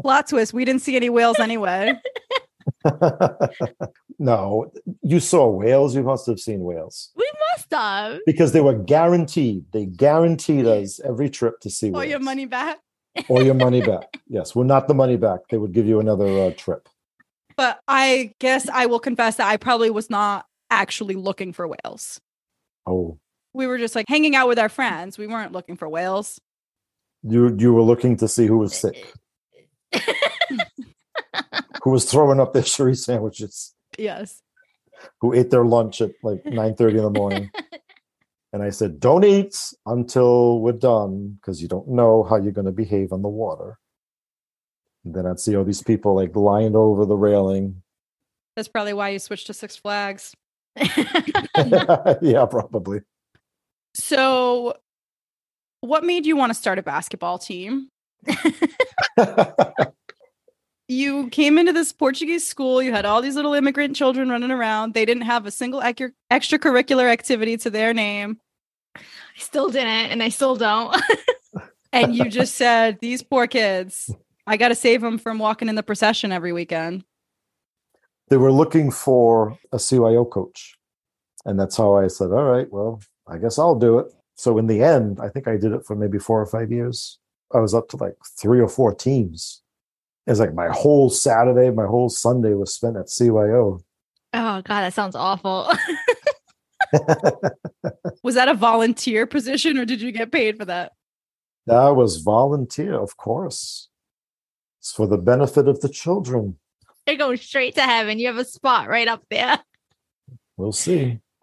[0.00, 0.52] Plot twist.
[0.52, 1.94] We didn't see any whales anyway.
[4.18, 4.70] no,
[5.02, 5.94] you saw whales.
[5.94, 8.20] You must have seen whales We must have.
[8.26, 9.64] because they were guaranteed.
[9.72, 12.10] They guaranteed us every trip to see Oh, whales.
[12.10, 12.78] your money back.
[13.28, 14.18] or your money back.
[14.28, 15.40] Yes, well, not the money back.
[15.50, 16.88] They would give you another uh, trip.
[17.56, 22.20] But I guess I will confess that I probably was not actually looking for whales.
[22.86, 23.18] Oh,
[23.52, 25.16] We were just like hanging out with our friends.
[25.18, 26.40] We weren't looking for whales.
[27.22, 29.12] you you were looking to see who was sick,
[31.82, 34.40] who was throwing up their chourice sandwiches, Yes.
[35.20, 37.50] who ate their lunch at like nine thirty in the morning.
[38.52, 42.66] And I said, "Don't eat until we're done, because you don't know how you're going
[42.66, 43.78] to behave on the water."
[45.04, 47.82] And then I'd see all these people like lying over the railing.
[48.56, 50.32] That's probably why you switched to Six Flags.
[50.76, 53.00] yeah, probably.
[53.96, 54.76] So,
[55.80, 57.88] what made you want to start a basketball team?
[60.88, 62.82] You came into this Portuguese school.
[62.82, 64.92] You had all these little immigrant children running around.
[64.94, 68.38] They didn't have a single ec- extracurricular activity to their name.
[68.96, 69.00] I
[69.38, 70.94] still didn't, and I still don't.
[71.94, 74.12] And you just said, These poor kids,
[74.48, 77.04] I got to save them from walking in the procession every weekend.
[78.30, 80.76] they were looking for a CYO coach.
[81.44, 84.12] And that's how I said, all right, well, I guess I'll do it.
[84.34, 87.18] So in the end, I think I did it for maybe four or five years.
[87.52, 89.62] I was up to like three or four teams.
[90.26, 93.80] It was like my whole Saturday, my whole Sunday was spent at CYO.
[94.32, 95.70] oh god, that sounds awful.
[98.22, 100.92] Was that a volunteer position or did you get paid for that?
[101.66, 103.88] that was volunteer, of course.
[104.80, 106.58] It's for the benefit of the children.
[107.06, 108.18] You're going straight to heaven.
[108.18, 109.58] You have a spot right up there.
[110.56, 111.18] We'll see.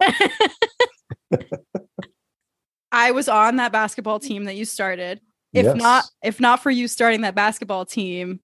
[2.92, 5.20] I was on that basketball team that you started.
[5.52, 5.76] If Yes.
[5.76, 8.40] not, if not for you starting that basketball team,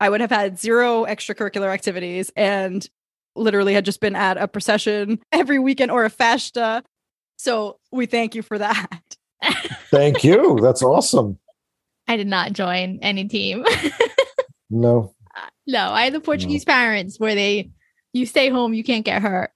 [0.00, 2.88] I would have had zero extracurricular activities and
[3.34, 6.82] literally had just been at a procession every weekend or a festa.
[7.36, 9.16] So we thank you for that.
[9.90, 10.58] Thank you.
[10.60, 11.38] That's awesome.
[12.08, 13.64] I did not join any team.
[14.70, 15.14] No.
[15.34, 17.70] Uh, no, I had the Portuguese parents where they
[18.12, 19.50] you stay home, you can't get hurt.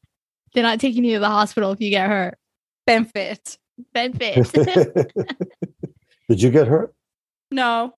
[0.54, 2.38] They're not taking you to the hospital if you get hurt.
[2.86, 3.58] Benefit.
[3.92, 5.12] Benefit.
[6.28, 6.94] Did you get hurt?
[7.50, 7.94] No,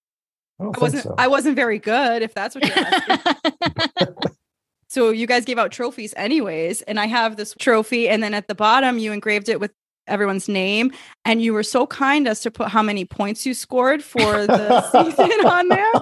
[0.61, 1.03] I I wasn't.
[1.03, 1.15] so.
[1.19, 2.23] I wasn't very good.
[2.23, 4.15] If that's what you're asking.
[4.89, 8.49] so you guys gave out trophies anyways, and I have this trophy, and then at
[8.49, 9.73] the bottom you engraved it with
[10.07, 10.93] everyone's name,
[11.25, 14.83] and you were so kind as to put how many points you scored for the
[14.91, 15.93] season on there,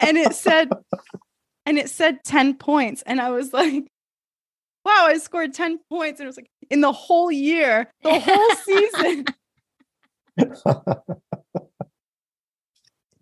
[0.00, 0.70] and it said,
[1.64, 3.84] and it said ten points, and I was like.
[4.84, 6.20] Wow, I scored 10 points.
[6.20, 9.24] And it was like in the whole year, the whole season.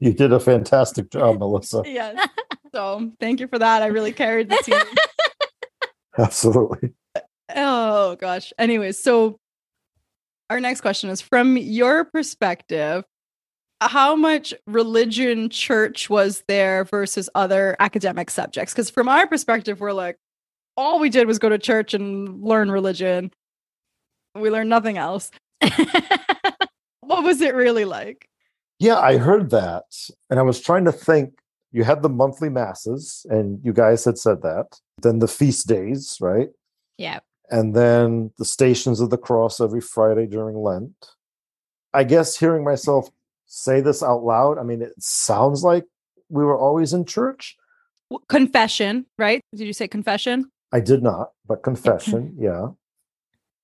[0.04, 1.82] You did a fantastic job, Melissa.
[1.86, 2.28] yes.
[2.72, 3.82] So thank you for that.
[3.82, 4.80] I really carried the team.
[6.18, 6.92] Absolutely.
[7.54, 8.52] Oh gosh.
[8.58, 9.38] Anyways, so
[10.50, 13.04] our next question is from your perspective,
[13.80, 18.74] how much religion church was there versus other academic subjects?
[18.74, 20.18] Because from our perspective, we're like,
[20.76, 23.30] all we did was go to church and learn religion.
[24.34, 25.30] We learned nothing else.
[27.06, 28.28] What was it really like?
[28.78, 29.84] Yeah, I heard that.
[30.30, 31.34] And I was trying to think
[31.72, 34.78] you had the monthly masses, and you guys had said that.
[35.02, 36.48] Then the feast days, right?
[36.98, 37.18] yeah.
[37.50, 41.10] And then the stations of the cross every Friday during Lent.
[41.92, 43.10] I guess hearing myself
[43.46, 44.58] say this out loud.
[44.58, 45.84] I mean, it sounds like
[46.30, 47.56] we were always in church.
[48.28, 49.42] Confession, right?
[49.54, 50.50] Did you say confession?
[50.72, 52.68] I did not, but confession, yeah.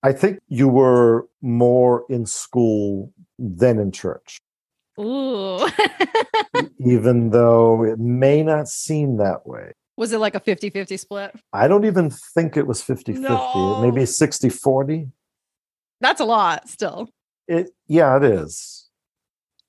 [0.03, 4.39] I think you were more in school than in church,
[5.01, 5.66] Ooh.
[6.78, 9.72] even though it may not seem that way.
[9.96, 11.34] Was it like a 50 50 split?
[11.53, 13.20] I don't even think it was 50 50.
[13.28, 13.80] No.
[13.82, 15.09] Maybe 60 40.
[16.01, 17.09] That's a lot still.
[17.48, 18.88] It, yeah, it is.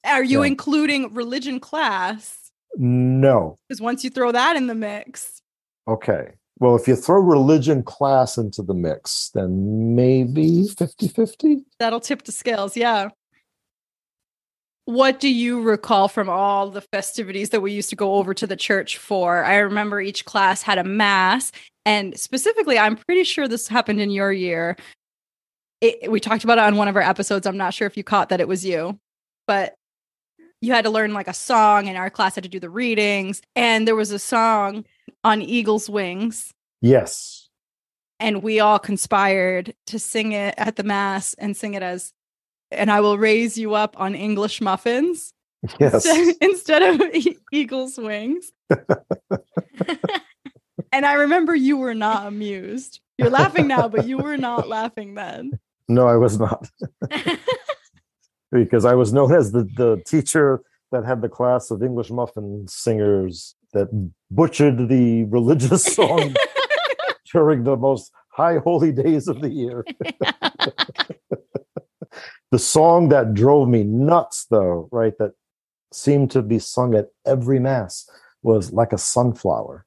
[0.05, 0.47] Are you Yeah.
[0.47, 2.51] including religion class?
[2.77, 3.57] No.
[3.67, 5.41] Because once you throw that in the mix,
[5.88, 6.34] Okay.
[6.59, 11.57] Well, if you throw religion class into the mix, then maybe 50 50.
[11.79, 12.77] that'll tip the scales.
[12.77, 13.09] Yeah.
[14.92, 18.46] What do you recall from all the festivities that we used to go over to
[18.46, 19.42] the church for?
[19.42, 21.54] I remember each class had a mass,
[21.86, 24.76] and specifically, I'm pretty sure this happened in your year.
[25.80, 27.48] It, we talked about it on one of our episodes.
[27.48, 29.00] I'm not sure if you caught that it was you,
[29.48, 29.76] but
[30.60, 33.42] you had to learn like a song, and our class had to do the readings.
[33.56, 34.84] And there was a song
[35.24, 37.48] on Eagle's Wings, Yes.
[38.20, 42.12] and we all conspired to sing it at the mass and sing it as
[42.72, 45.34] and I will raise you up on English muffins
[45.80, 46.05] Yes.
[46.41, 48.51] instead, of e- eagle's wings.
[50.91, 52.99] and I remember you were not amused.
[53.17, 55.59] You're laughing now, but you were not laughing then.
[55.88, 56.67] No, I was not.
[58.51, 60.61] because I was known as the, the teacher
[60.91, 63.88] that had the class of English muffin singers that
[64.32, 66.34] butchered the religious song
[67.32, 69.86] during the most high holy days of the year.
[72.52, 75.34] The song that drove me nuts, though, right, that
[75.91, 78.10] seemed to be sung at every mass
[78.43, 79.86] was Like a Sunflower.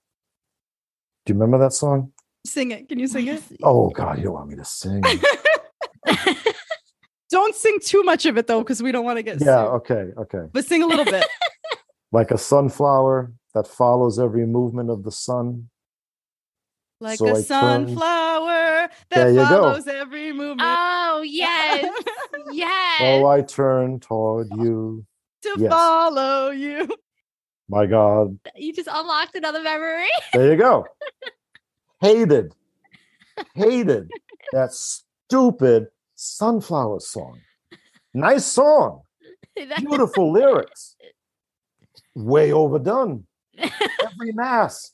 [1.27, 2.12] Do you remember that song?
[2.47, 2.89] Sing it.
[2.89, 3.43] Can you sing it?
[3.62, 5.03] Oh, God, you don't want me to sing.
[7.31, 9.75] Don't sing too much of it though, because we don't want to get yeah, sued.
[9.75, 10.49] okay, okay.
[10.53, 11.27] But sing a little bit.
[12.12, 15.69] like a sunflower that follows every movement of the sun.
[17.01, 19.47] Like So I a turned- sunflower There that you go.
[19.47, 20.62] follows every movement.
[20.62, 21.86] oh, yes.
[22.53, 23.01] Yes.
[23.01, 25.05] Oh, I turn toward you,
[25.42, 25.70] to yes.
[25.72, 26.88] follow you.
[27.68, 28.38] my God.
[28.55, 30.07] you just unlocked another memory.
[30.32, 30.86] There you go.
[32.01, 32.55] hated,
[33.55, 34.11] hated
[34.53, 35.86] that stupid
[36.16, 37.40] sunflower song.
[38.12, 39.03] Nice song,
[39.78, 40.97] beautiful lyrics,
[42.14, 43.26] way overdone.
[43.59, 44.92] Every mass,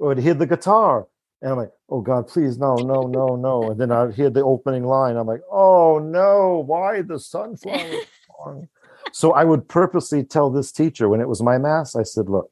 [0.00, 1.06] would hear the guitar,
[1.42, 4.42] and I'm like, "Oh God, please, no, no, no, no!" And then I'd hear the
[4.42, 5.16] opening line.
[5.16, 8.68] I'm like, "Oh no, why the sunflower song?"
[9.10, 11.96] So I would purposely tell this teacher when it was my mass.
[11.96, 12.50] I said, "Look,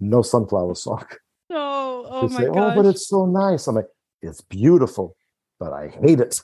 [0.00, 1.04] no sunflower song."
[1.50, 2.56] Oh, oh She'd my say, gosh.
[2.56, 3.88] "Oh, but it's so nice." I'm like,
[4.20, 5.16] "It's beautiful,
[5.58, 6.42] but I hate it."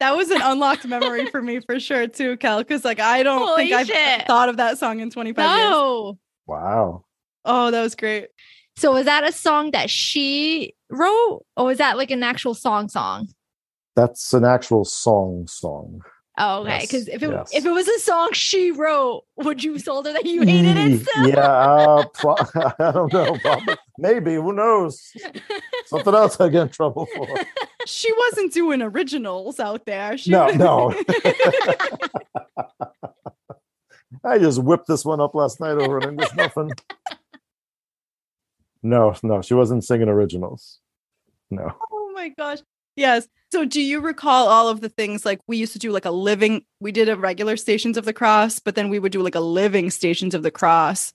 [0.00, 2.58] That was an unlocked memory for me for sure too, Cal.
[2.58, 5.70] Because like I don't Holy think I've thought of that song in 25 years.
[5.70, 6.18] no.
[6.46, 7.03] wow.
[7.44, 8.28] Oh, that was great.
[8.76, 12.88] So was that a song that she wrote, or was that like an actual song
[12.88, 13.28] song?
[13.96, 15.46] That's an actual song.
[15.46, 16.00] Song.
[16.36, 16.70] Oh, okay.
[16.80, 17.50] Yes, Because if it yes.
[17.54, 20.76] if it was a song she wrote, would you have told her that you hated
[20.76, 21.28] it still?
[21.28, 22.34] Yeah, uh, pro-
[22.80, 23.38] I don't know.
[23.38, 24.34] Probably, maybe.
[24.34, 25.12] Who knows?
[25.86, 27.26] Something else I get in trouble for.
[27.86, 30.16] She wasn't doing originals out there.
[30.16, 30.94] She No, was- no.
[34.24, 36.70] I just whipped this one up last night over an English muffin.
[38.84, 40.78] No, no, she wasn't singing originals.
[41.50, 41.72] No.
[41.90, 42.58] oh my gosh.
[42.96, 43.26] Yes.
[43.50, 46.10] So do you recall all of the things like we used to do like a
[46.10, 49.34] living we did a regular Stations of the Cross, but then we would do like
[49.34, 51.14] a living Stations of the Cross.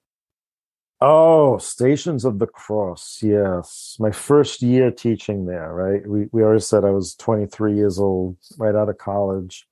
[0.99, 3.19] Oh, Stations of the Cross.
[3.21, 3.95] Yes.
[3.99, 6.05] My first year teaching there, right?
[6.09, 9.67] We, we already said I was 23 years old, right out of college,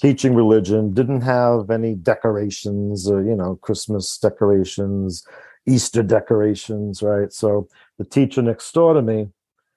[0.00, 5.26] teaching religion, didn't have any decorations or, you know, Christmas decorations,
[5.68, 7.32] Easter decorations, right?
[7.32, 9.28] So the teacher next door to me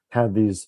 [0.09, 0.67] had these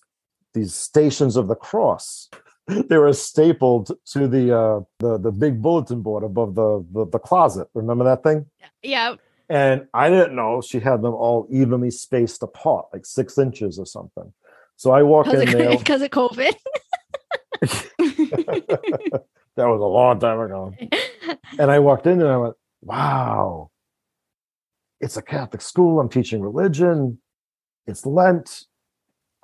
[0.52, 2.28] these stations of the cross.
[2.88, 7.18] They were stapled to the uh the, the big bulletin board above the, the the
[7.18, 7.68] closet.
[7.74, 8.46] Remember that thing?
[8.82, 9.16] Yeah.
[9.50, 13.84] And I didn't know she had them all evenly spaced apart, like six inches or
[13.84, 14.32] something.
[14.76, 15.72] So I walk Because in there.
[15.72, 16.54] of, 'cause of COVID.
[17.60, 19.24] that
[19.56, 20.74] was a long time ago.
[21.58, 23.70] And I walked in and I went, wow,
[25.04, 26.00] it's a Catholic school.
[26.00, 27.18] I'm teaching religion.
[27.86, 28.64] It's Lent.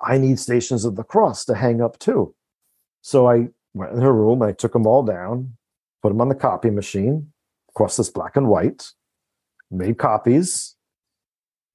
[0.01, 2.33] I need stations of the cross to hang up too.
[3.01, 5.55] So I went in her room I took them all down,
[6.01, 7.31] put them on the copy machine,
[7.69, 8.87] of course, this black and white,
[9.69, 10.75] made copies,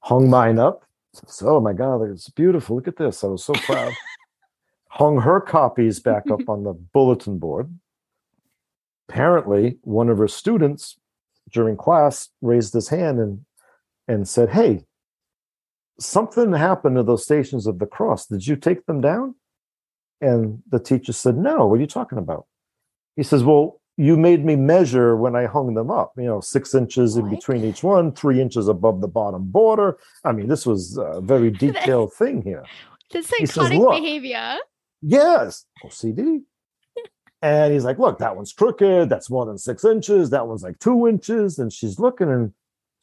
[0.00, 0.82] hung mine up.
[1.26, 2.76] So, oh my God, it's beautiful.
[2.76, 3.24] Look at this.
[3.24, 3.92] I was so proud.
[4.88, 7.70] hung her copies back up on the bulletin board.
[9.08, 10.98] apparently one of her students
[11.52, 13.44] during class raised his hand and
[14.08, 14.84] and said, "Hey,
[15.98, 18.26] something happened to those stations of the cross.
[18.26, 19.34] Did you take them down?"
[20.20, 21.66] And the teacher said, "No.
[21.66, 22.46] What are you talking about?"
[23.16, 26.12] He says, "Well, you made me measure when I hung them up.
[26.16, 29.96] You know, six inches in between each one, three inches above the bottom border.
[30.24, 32.64] I mean, this was a very detailed thing here."
[33.12, 34.56] Says, psychotic "Look." behavior.
[35.02, 36.42] Yes, oh, OCD.
[37.42, 39.08] and he's like, look, that one's crooked.
[39.08, 40.30] That's more than six inches.
[40.30, 41.58] That one's like two inches.
[41.58, 42.52] And she's looking and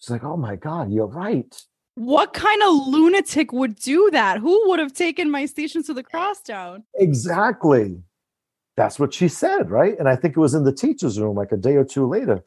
[0.03, 1.55] she's like, oh my God, you're right.
[1.95, 4.39] What kind of lunatic would do that?
[4.39, 6.83] Who would have taken my stations to the cross down?
[6.95, 8.01] Exactly.
[8.75, 9.97] That's what she said, right?
[9.97, 12.43] And I think it was in the teacher's room like a day or two later.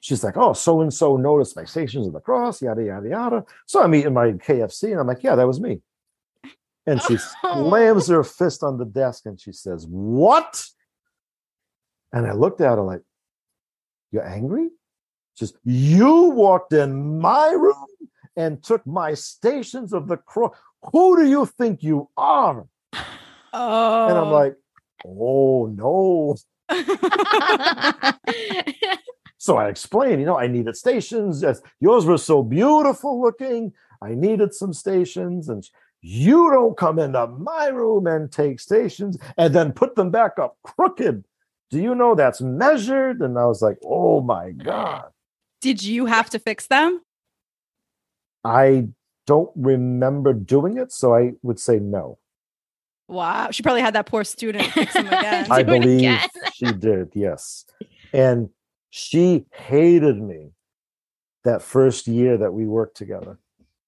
[0.00, 3.44] She's like, oh, so and so noticed my stations of the cross, yada, yada, yada.
[3.66, 5.80] So I'm eating my KFC and I'm like, yeah, that was me.
[6.86, 10.64] And she slams her fist on the desk and she says, What?
[12.12, 13.02] And I looked at her like,
[14.10, 14.68] You're angry?
[15.46, 17.86] Says, You walked in my room
[18.36, 20.56] and took my stations of the cross.
[20.92, 22.66] Who do you think you are?
[23.54, 24.08] Oh.
[24.08, 24.32] And I'm oh.
[24.32, 24.56] like,
[25.04, 26.36] Oh no.
[29.42, 31.42] So I explained, you know, I needed stations.
[31.42, 33.72] Yes, yours were so beautiful looking.
[34.00, 35.48] I needed some stations.
[35.48, 35.68] And
[36.00, 40.58] you don't come into my room and take stations and then put them back up
[40.62, 41.24] crooked.
[41.72, 43.20] Do you know that's measured?
[43.20, 45.06] And I was like, oh my God.
[45.62, 47.00] Did you have to fix them?
[48.44, 48.88] I
[49.26, 50.92] don't remember doing it.
[50.92, 52.18] So I would say no.
[53.08, 53.50] Wow.
[53.52, 55.46] She probably had that poor student fix them again.
[55.50, 56.28] I believe again.
[56.52, 57.64] she did, yes.
[58.12, 58.50] And
[58.90, 60.50] she hated me
[61.44, 63.38] that first year that we worked together.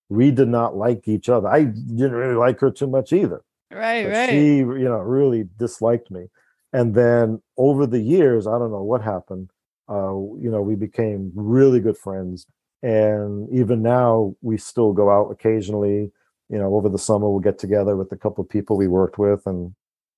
[0.09, 1.49] We did not like each other.
[1.49, 3.43] I didn't really like her too much either.
[3.72, 4.31] right, but right.
[4.31, 6.27] She, you know, really disliked me.
[6.72, 9.51] And then over the years, I don't know what happened.
[9.89, 12.47] Uh, you know, we became really good friends.
[12.82, 16.12] And even now, we still go out occasionally.
[16.51, 19.18] You know, over the summer, we'll get together with a couple of people we worked
[19.18, 19.47] with.
[19.47, 19.74] And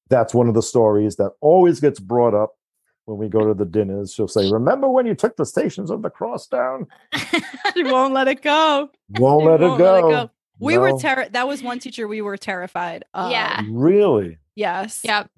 [0.08, 2.56] that's one of the stories that always gets brought up
[3.04, 4.12] when we go to the dinners.
[4.12, 6.86] She'll say, Remember when you took the stations of the cross down?
[7.74, 8.90] she won't let it go.
[9.10, 10.30] Won't let won't it go.
[10.58, 10.98] We were No.
[10.98, 11.28] terror.
[11.30, 13.30] That was one teacher we were terrified of.
[13.30, 13.62] Yeah.
[13.68, 14.38] Really?
[14.56, 15.02] Yes.
[15.04, 15.30] Yep.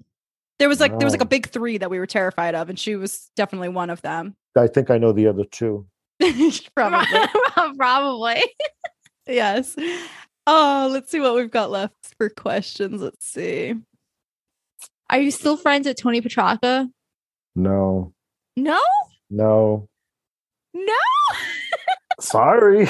[0.59, 1.27] There was like there was like a oh.
[1.27, 4.35] big three that we were terrified of, and she was definitely one of them.
[4.57, 5.87] I think I know the other two.
[6.75, 7.07] Probably.
[7.77, 8.43] Probably.
[9.25, 9.75] yes.
[10.45, 13.01] Oh, let's see what we've got left for questions.
[13.01, 13.73] Let's see.
[15.09, 16.89] Are you still friends with Tony Petrarca?
[17.55, 18.13] No,
[18.55, 18.79] No.
[19.29, 19.87] no.
[20.73, 20.93] No.
[22.19, 22.87] Sorry.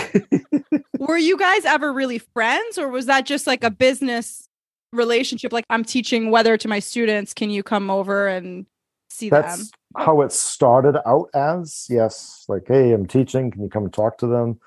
[1.00, 4.49] Were you guys ever really friends, or was that just like a business
[4.92, 5.54] relationship?
[5.54, 7.34] Like I'm teaching weather to my students.
[7.34, 8.66] Can you come over and
[9.10, 9.42] see them?
[9.42, 11.88] That's how it started out as.
[11.90, 12.46] Yes.
[12.48, 13.52] Like, hey, I'm teaching.
[13.52, 14.60] Can you come and talk to them?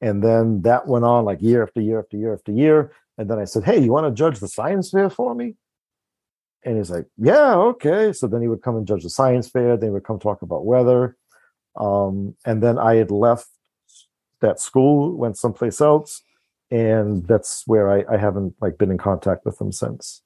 [0.00, 2.92] And then that went on like year after year after year after year.
[3.18, 5.56] And then I said, hey, you want to judge the science fair for me?
[6.64, 8.12] And he's like, yeah, okay.
[8.12, 9.76] So then he would come and judge the science fair.
[9.76, 11.16] Then he would come talk about weather.
[11.76, 13.46] Um, and then I had left
[14.40, 16.22] that school, went someplace else.
[16.70, 20.22] And that's where I, I haven't like been in contact with him since.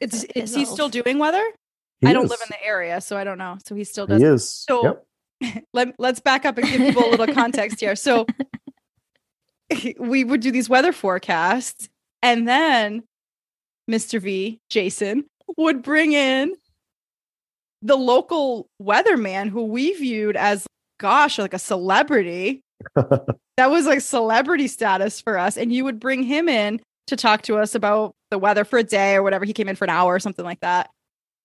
[0.00, 1.44] It's That is is he still doing weather?
[2.00, 2.30] He I don't is.
[2.30, 3.56] live in the area, so I don't know.
[3.64, 4.20] So he still does.
[4.20, 4.50] He is.
[4.50, 5.02] So- yep.
[5.74, 7.94] Let, let's back up and give people a little context here.
[7.94, 8.26] So
[9.98, 11.88] we would do these weather forecasts,
[12.22, 13.02] and then
[13.90, 14.20] Mr.
[14.20, 15.24] V, Jason,
[15.56, 16.54] would bring in
[17.82, 20.66] the local weatherman who we viewed as,
[20.98, 22.62] gosh, like a celebrity.
[22.94, 25.56] that was like celebrity status for us.
[25.56, 28.82] And you would bring him in to talk to us about the weather for a
[28.84, 29.44] day or whatever.
[29.44, 30.90] He came in for an hour or something like that.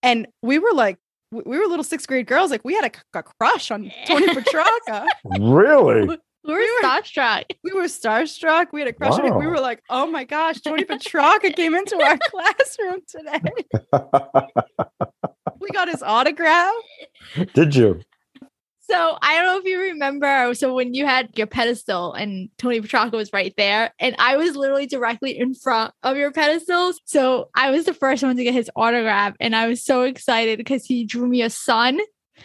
[0.03, 0.97] And we were like,
[1.31, 2.51] we we were little sixth grade girls.
[2.51, 5.05] Like we had a, a crush on Tony Petrarca.
[5.39, 6.01] Really?
[6.01, 7.43] We were We were- starstruck.
[7.63, 8.67] we were starstruck.
[8.73, 9.37] We had a crush on him.
[9.37, 13.39] We were like, oh my gosh, Tony Petrarca came into our classroom today.
[15.59, 16.73] We got his autograph.
[17.53, 18.01] Did you?
[18.91, 20.53] So I don't know if you remember.
[20.53, 24.53] So when you had your pedestal and Tony Petrarca was right there, and I was
[24.57, 26.99] literally directly in front of your pedestals.
[27.05, 30.57] So I was the first one to get his autograph, and I was so excited
[30.57, 32.01] because he drew me a sun.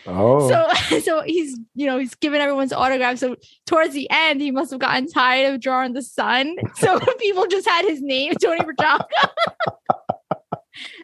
[0.06, 0.48] Oh.
[0.48, 3.18] So so he's you know he's giving everyone's autograph.
[3.18, 3.34] So
[3.66, 6.54] towards the end, he must have gotten tired of drawing the sun.
[6.76, 9.06] So people just had his name, Tony Petrarca.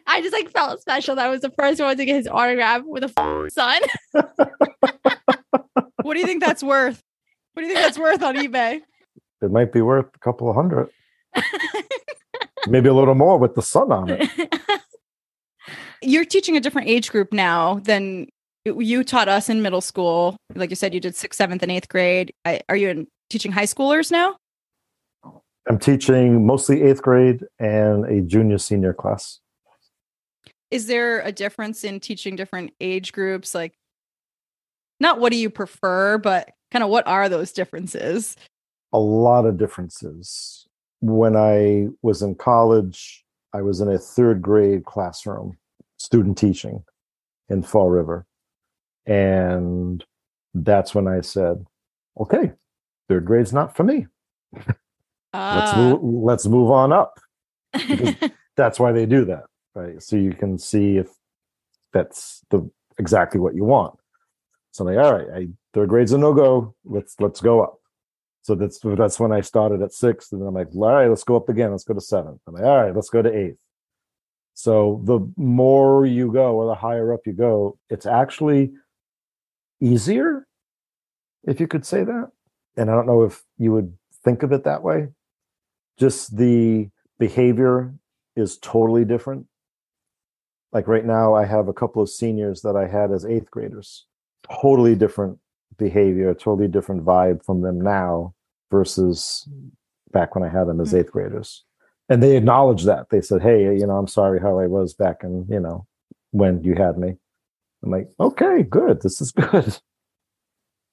[0.07, 2.83] I just like felt special that I was the first one to get his autograph
[2.85, 3.81] with a f- sun.
[6.03, 7.01] What do you think that's worth?
[7.53, 8.81] What do you think that's worth on eBay?
[9.41, 10.89] it might be worth a couple of hundred.
[12.67, 14.29] Maybe a little more with the sun on it.
[16.01, 18.27] You're teaching a different age group now than
[18.65, 20.37] you- taught us in middle school.
[20.55, 22.33] Like you said, you did sixth, seventh, and eighth grade.
[22.45, 24.37] I, are you in teaching high schoolers now?
[25.69, 29.39] I'm teaching mostly eighth grade and a junior senior class.
[30.71, 33.53] Is there a difference in teaching different age groups?
[33.53, 33.73] Like,
[35.03, 38.35] not what do you prefer, but kind of what are those differences?
[38.91, 40.67] A lot of differences.
[41.01, 43.23] When I was in college,
[43.53, 45.57] I was in a third grade classroom,
[45.97, 46.83] student teaching
[47.49, 48.25] in Fall River.
[49.05, 50.03] And
[50.53, 51.65] that's when I said,
[52.19, 52.53] okay,
[53.09, 54.07] third grade's not for me.
[54.55, 54.67] Let's
[55.33, 57.19] Ah, move, let's move on up.
[58.55, 60.01] That's why they do that, right?
[60.01, 61.09] So you can see if
[61.91, 63.95] that's the exactly what you want.
[64.73, 66.73] So I'm like, all right, I, third grade's a no go.
[66.83, 67.79] Let's let's go up.
[68.41, 71.23] So that's that's when I started at sixth, and then I'm like, all right, let's
[71.23, 71.69] go up again.
[71.69, 72.41] Let's go to seventh.
[72.47, 73.57] I'm like, all right, let's go to eighth.
[74.55, 78.73] So the more you go, or the higher up you go, it's actually
[79.79, 80.47] easier,
[81.43, 82.31] if you could say that.
[82.75, 85.09] And I don't know if you would think of it that way.
[85.99, 87.93] Just the behavior
[88.35, 89.45] is totally different.
[90.71, 94.07] Like right now, I have a couple of seniors that I had as eighth graders.
[94.51, 95.39] Totally different
[95.77, 98.33] behavior, totally different vibe from them now
[98.71, 99.47] versus
[100.11, 100.99] back when I had them as Mm.
[100.99, 101.63] eighth graders.
[102.09, 103.09] And they acknowledged that.
[103.09, 105.87] They said, Hey, you know, I'm sorry how I was back in, you know,
[106.31, 107.15] when you had me.
[107.83, 109.01] I'm like, okay, good.
[109.01, 109.77] This is good.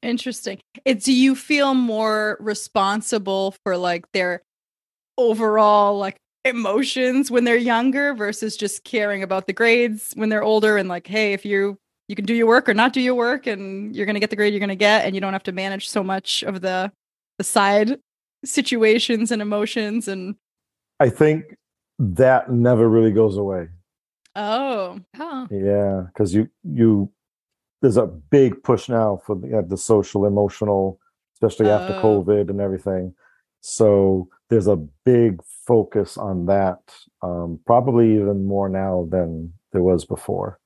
[0.03, 0.61] Interesting.
[0.85, 4.43] It's do you feel more responsible for like their
[5.19, 10.79] overall like emotions when they're younger versus just caring about the grades when they're older
[10.79, 11.79] and like, hey, if you
[12.11, 14.37] you can do your work or not do your work and you're gonna get the
[14.37, 16.91] grade you're gonna get and you don't have to manage so much of the
[17.39, 17.99] the side
[18.45, 20.35] situations and emotions and
[20.99, 21.45] I think
[22.01, 23.69] that never really goes away.
[24.35, 25.47] oh oh.
[25.51, 27.11] Yeah, because you you
[27.81, 30.99] there's a big push now for the, uh, the social emotional,
[31.35, 32.03] especially after Oh.
[32.03, 33.15] COVID and everything.
[33.63, 36.81] So there's a big focus on that,
[37.23, 40.59] um, probably even more now than there was before.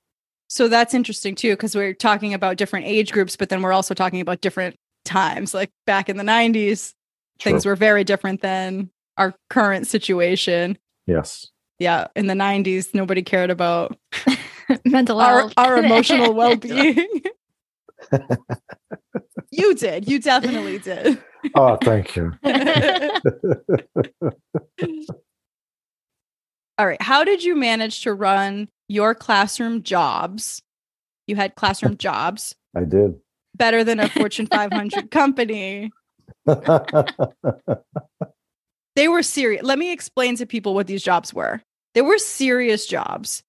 [0.48, 3.94] So that's interesting too, because we're talking about different age groups, but then we're also
[3.94, 5.54] talking about different times.
[5.54, 6.92] Like back in the 90s,
[7.40, 10.78] things were very different than our current situation.
[11.06, 11.46] yes,
[11.78, 13.96] Yeah, in the 90s, nobody cared about
[14.84, 15.54] Mental our, health.
[15.56, 17.06] our emotional well being.
[19.50, 20.08] you did.
[20.08, 21.22] You definitely did.
[21.54, 22.32] oh, thank you.
[26.78, 27.00] All right.
[27.00, 30.60] How did you manage to run your classroom jobs?
[31.26, 33.14] You had classroom jobs I did.
[33.54, 35.92] better than a Fortune 500 company.
[38.96, 39.62] they were serious.
[39.62, 41.62] Let me explain to people what these jobs were.
[41.94, 43.42] They were serious jobs.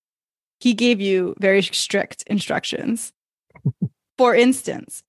[0.60, 3.12] He gave you very strict instructions.
[4.18, 5.04] For instance,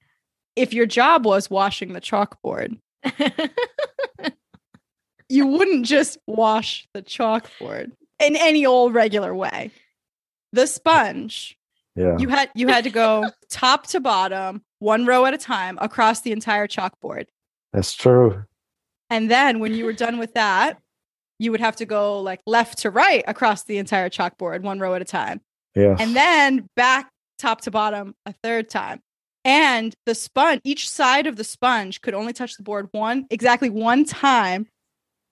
[0.57, 2.79] if your job was washing the chalkboard,
[5.29, 9.71] you wouldn't just wash the chalkboard in any old regular way.
[10.53, 11.59] The sponge,
[11.95, 15.79] yeah, you had you had to go top to bottom, one row at a time
[15.81, 17.27] across the entire chalkboard.
[17.73, 18.45] that's true.
[19.11, 20.81] And then when you were done with that,
[21.39, 24.95] you would have to go like left to right across the entire chalkboard, one row
[24.95, 25.41] at a time.
[25.75, 29.01] Yes, And then back top to bottom a third time.
[29.45, 33.71] And the sponge, each side of the sponge could only touch the board one exactly
[33.71, 34.67] one time.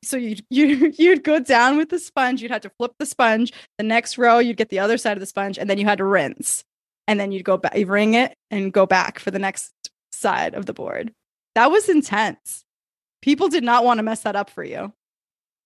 [0.04, 3.52] So you you you'd go down with the sponge, you'd have to flip the sponge.
[3.78, 5.98] The next row, you'd get the other side of the sponge, and then you had
[5.98, 6.64] to rinse.
[7.06, 9.72] And then you'd go back, you ring it and go back for the next
[10.10, 11.12] side of the board.
[11.54, 12.64] That was intense.
[13.20, 14.92] People did not want to mess that up for you.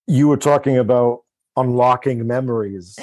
[0.09, 1.23] you were talking about
[1.57, 2.99] unlocking memories.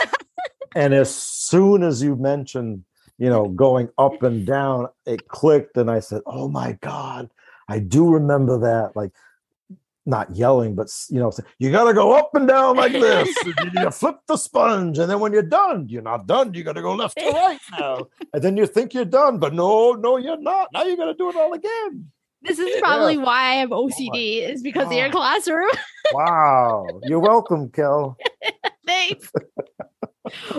[0.76, 2.84] and as soon as you mentioned
[3.18, 7.30] you know going up and down it clicked and i said oh my god
[7.68, 9.10] i do remember that like
[10.06, 13.28] not yelling but you know you got to go up and down like this.
[13.74, 16.54] You, flip the sponge and then when you're done you're not done.
[16.54, 18.06] You got to go left to right now.
[18.32, 20.68] And then you think you're done but no no you're not.
[20.72, 22.10] Now you got to do it all again.
[22.42, 25.70] This is probably why I have oh OCD is because of your classroom.
[26.12, 26.86] wow.
[27.02, 28.16] You're welcome kel.
[28.86, 29.32] Thanks.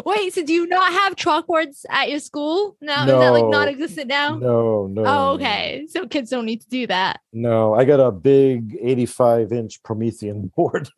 [0.05, 2.75] Wait, so do you not have chalkboards at your school?
[2.81, 3.49] No, is that like No.
[3.49, 4.37] non-existent now?
[4.37, 5.29] no no Oh, no.
[5.33, 5.87] okay.
[5.89, 7.19] So kids don't need to do that.
[7.33, 10.89] No, I got a big 85 inch Promethean board.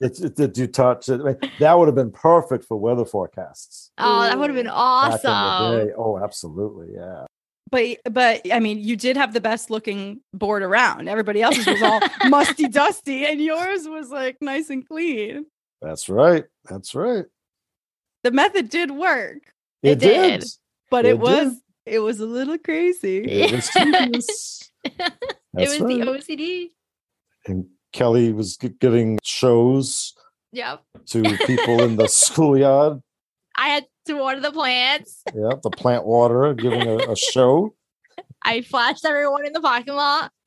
[0.00, 1.20] it's, it's, that you touch it.
[1.20, 3.90] I mean, that would have been perfect for weather forecasts.
[3.98, 5.90] Oh, that would have been back in the awesome.
[5.96, 6.94] Oh, absolutely.
[6.94, 7.26] Yeah.
[7.70, 11.08] But but I mean, you did have the best looking board around.
[11.08, 15.46] Everybody else's was all musty dusty, and yours was like nice and clean.
[15.82, 16.44] That's right.
[16.68, 17.24] That's right.
[18.22, 19.38] The method did work.
[19.82, 20.44] It did.
[20.90, 21.94] but it, It was did.
[21.94, 23.18] it was a little crazy.
[23.24, 25.88] It was it was right.
[25.88, 26.68] the OCD.
[27.46, 30.14] and Kelly was g- giving shows
[30.52, 30.82] Yep.
[31.10, 33.00] to people in the schoolyard.
[33.56, 35.22] I had to water the plants.
[35.34, 37.74] Yeah, the plant waterer giving a, a show.
[38.42, 40.30] I flashed everyone in the parking lot.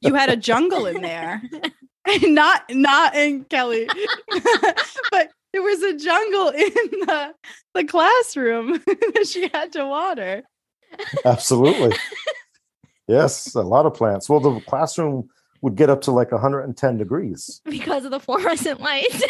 [0.00, 1.40] You had a jungle in there.
[2.22, 3.88] not not in Kelly.
[5.10, 6.72] but there was a jungle in
[7.06, 7.34] the
[7.74, 10.42] the classroom that she had to water.
[11.24, 11.96] Absolutely.
[13.06, 14.28] yes, a lot of plants.
[14.28, 15.28] Well, the classroom
[15.60, 19.24] would get up to like 110 degrees because of the fluorescent lights.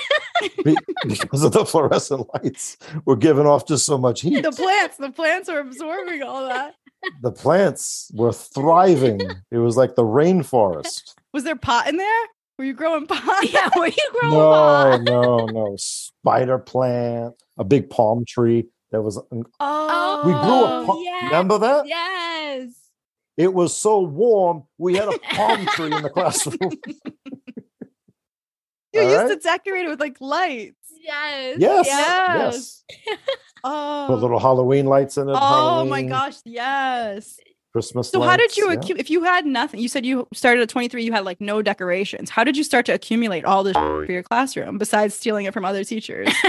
[0.63, 0.77] be-
[1.07, 2.77] because of the fluorescent lights
[3.07, 4.43] were giving off just so much heat.
[4.43, 6.75] The plants, the plants are absorbing all that.
[7.23, 9.21] The plants were thriving.
[9.51, 11.15] It was like the rainforest.
[11.33, 12.25] Was there pot in there?
[12.59, 13.23] Were you growing pot?
[13.53, 15.01] yeah, were you growing No, up?
[15.03, 15.77] no, no.
[15.79, 19.17] Spider plant, a big palm tree that was.
[19.61, 20.83] Oh, We grew a.
[20.83, 21.23] Oh, pa- yes.
[21.25, 21.87] Remember that?
[21.87, 22.73] Yes.
[23.37, 24.65] It was so warm.
[24.79, 26.59] We had a palm tree in the classroom.
[28.93, 29.29] you All used right.
[29.29, 30.75] to decorate it with like lights.
[31.01, 31.57] Yes.
[31.61, 32.85] Yes, Yes.
[33.07, 33.17] yes.
[33.63, 35.37] Oh, Put little Halloween lights in it.
[35.39, 37.39] oh my gosh, yes.
[37.73, 38.11] Christmas.
[38.11, 38.77] So how did you yeah.
[38.77, 39.81] accu- if you had nothing?
[39.81, 42.31] You said you started at 23, you had like no decorations.
[42.31, 45.65] How did you start to accumulate all this for your classroom besides stealing it from
[45.65, 46.29] other teachers?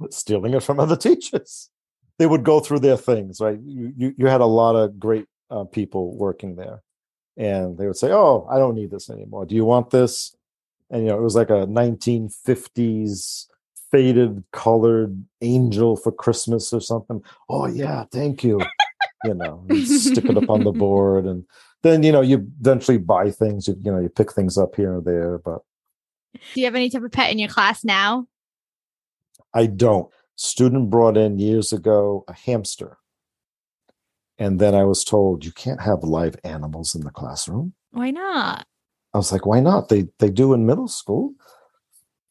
[0.10, 1.70] stealing it from other teachers.
[2.18, 3.58] They would go through their things, right?
[3.60, 6.82] You you, you had a lot of great uh, people working there,
[7.36, 9.46] and they would say, "Oh, I don't need this anymore.
[9.46, 10.36] Do you want this?"
[10.90, 13.46] And you know, it was like a 1950s
[13.94, 17.22] faded colored angel for Christmas or something.
[17.48, 18.60] Oh yeah, thank you.
[19.24, 21.44] you know, stick it up on the board, and
[21.82, 23.68] then you know you eventually buy things.
[23.68, 25.60] You, you know, you pick things up here and there, but
[26.52, 28.26] Do you have any type of pet in your class now?
[29.54, 30.10] I don't.
[30.34, 32.98] Student brought in years ago a hamster.
[34.36, 37.74] And then I was told you can't have live animals in the classroom.
[37.92, 38.66] Why not?
[39.14, 39.88] I was like, why not?
[39.88, 41.34] They they do in middle school.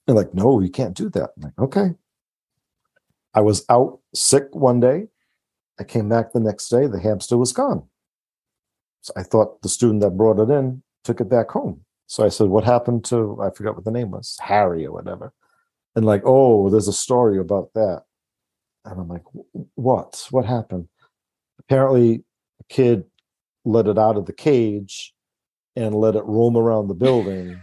[0.06, 1.32] They're like, no, you can't do that.
[1.38, 1.92] I'm like, okay.
[3.34, 5.08] I was out sick one day.
[5.80, 6.88] I came back the next day.
[6.88, 7.88] The hamster was gone.
[9.02, 11.82] So I thought the student that brought it in took it back home.
[12.08, 15.34] So I said, what happened to, I forgot what the name was, Harry or whatever.
[15.96, 18.04] And like, oh, there's a story about that.
[18.86, 20.28] And I'm like, "Wh- what?
[20.32, 20.88] What happened?
[21.60, 22.24] Apparently,
[22.60, 23.06] a kid
[23.66, 25.14] let it out of the cage
[25.76, 27.58] and let it roam around the building.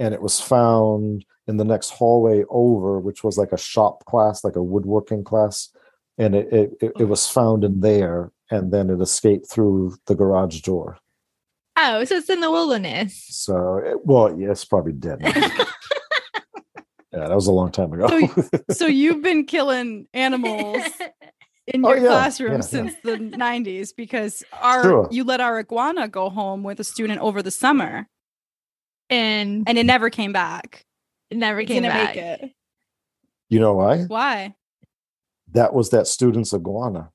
[0.00, 4.42] And it was found in the next hallway over, which was like a shop class,
[4.42, 5.68] like a woodworking class.
[6.16, 8.32] And it, it, it, it was found in there.
[8.50, 10.98] And then it escaped through the garage door.
[11.76, 13.26] Oh, so it's in the wilderness.
[13.28, 15.18] So, it, well, yeah, it's probably dead.
[15.22, 15.34] yeah,
[17.12, 18.08] that was a long time ago.
[18.08, 20.82] So so you've been killing animals
[21.66, 22.60] in Oh, your yeah, classroom yeah.
[22.60, 25.08] since the 90s because our Sure.
[25.10, 28.08] you let our iguana go home with a student over the summer
[29.10, 30.86] and and it never came back.
[31.30, 32.14] it never came back.
[32.14, 32.52] make it.
[33.48, 34.04] you know why?
[34.04, 34.54] Why?
[35.52, 37.10] That was that student's iguana.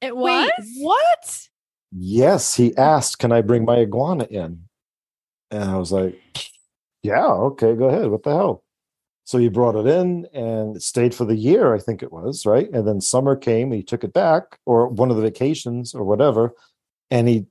[0.00, 0.50] It was.
[0.58, 1.48] Wait, what?
[1.92, 4.62] Yes, he asked, "Can I bring my iguana in?"
[5.50, 6.18] And I was like,
[7.02, 8.08] "Yeah, okay, go ahead.
[8.08, 8.64] What the hell?"
[9.30, 12.44] So he brought it in and it stayed for the year, I think it was,
[12.44, 12.68] right?
[12.72, 16.52] And then summer came, he took it back, or one of the vacations, or whatever,
[17.12, 17.46] and he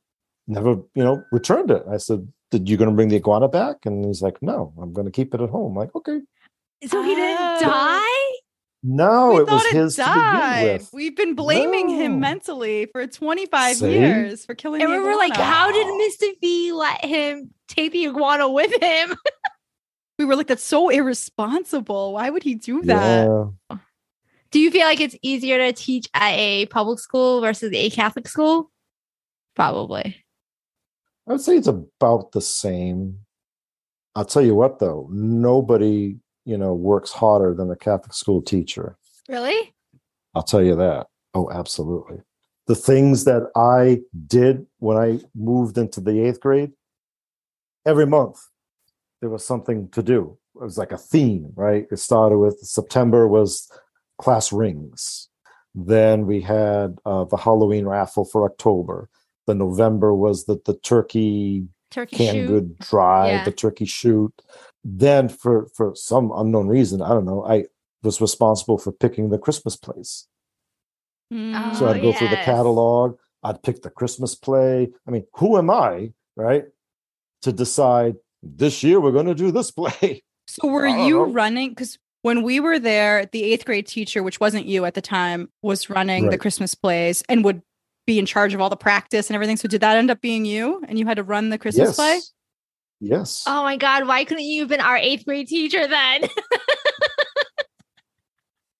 [0.45, 1.83] never, you know, returned it.
[1.89, 4.93] I said, "Did you going to bring the iguana back?" And he's like, "No, I'm
[4.93, 6.19] going to keep it at home." I'm like, okay,
[6.87, 7.59] So he didn't Oh.
[7.61, 8.39] die.
[8.83, 10.61] no, we it was thought his to died.
[10.61, 10.89] begin with.
[10.93, 13.91] We've been blaming him mentally for 25 See?
[13.91, 16.27] years for killing And the we were like, how did Mr.
[16.39, 19.15] V let him take the iguana with him?
[20.17, 22.13] we were like, that's so irresponsible.
[22.13, 23.27] Why would he do that?
[23.69, 23.77] Yeah.
[24.51, 28.27] Do you feel like it's easier to teach at a public school versus a Catholic
[28.29, 28.71] school?
[29.55, 30.23] Probably.
[31.29, 33.19] I would say it's about the same.
[34.15, 38.97] I'll tell you what, though, nobody, you know, works harder than a Catholic school teacher.
[39.27, 39.75] Really?
[40.33, 41.05] I'll tell you that.
[41.35, 42.17] Oh, absolutely.
[42.65, 46.71] The things that I did when I moved into the eighth grade,
[47.85, 48.39] every month
[49.21, 50.35] there was something to do.
[50.55, 51.85] It was like a theme, right?
[51.91, 53.71] It started with September was
[54.17, 55.29] class rings.
[55.75, 59.09] Then we had uh, the Halloween raffle for October.
[59.49, 62.47] The November was the the turkey Turkey canned shoot.
[62.47, 63.43] good drive, Yeah.
[63.45, 64.31] the turkey shoot.
[64.83, 67.65] Then for for some unknown reason, I don't know, I
[68.03, 70.27] was responsible for picking the Christmas plays.
[71.33, 71.75] Mm.
[71.75, 74.89] So Oh, I'd go through the catalog, I'd pick the Christmas play.
[75.07, 76.65] I mean, who am I, right?
[77.41, 80.21] To decide this year we're going to do this play.
[80.51, 81.31] So were you know.
[81.31, 81.69] running?
[81.69, 85.47] Because when we were there, the eighth grade teacher, which wasn't you at the time,
[85.61, 87.61] was running the Christmas plays and would
[88.09, 89.55] be in charge of all the practice and everything.
[89.55, 90.81] So did that end up being you?
[90.87, 91.95] And you had to run the Christmas yes.
[91.95, 92.19] play?
[92.99, 93.43] Yes.
[93.45, 94.07] Oh my God.
[94.07, 96.23] Why couldn't you have been our eighth grade teacher then?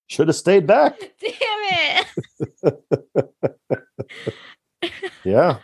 [0.07, 0.97] Should have stayed back.
[1.21, 1.34] Damn
[1.69, 2.07] it.
[5.25, 5.57] Yeah.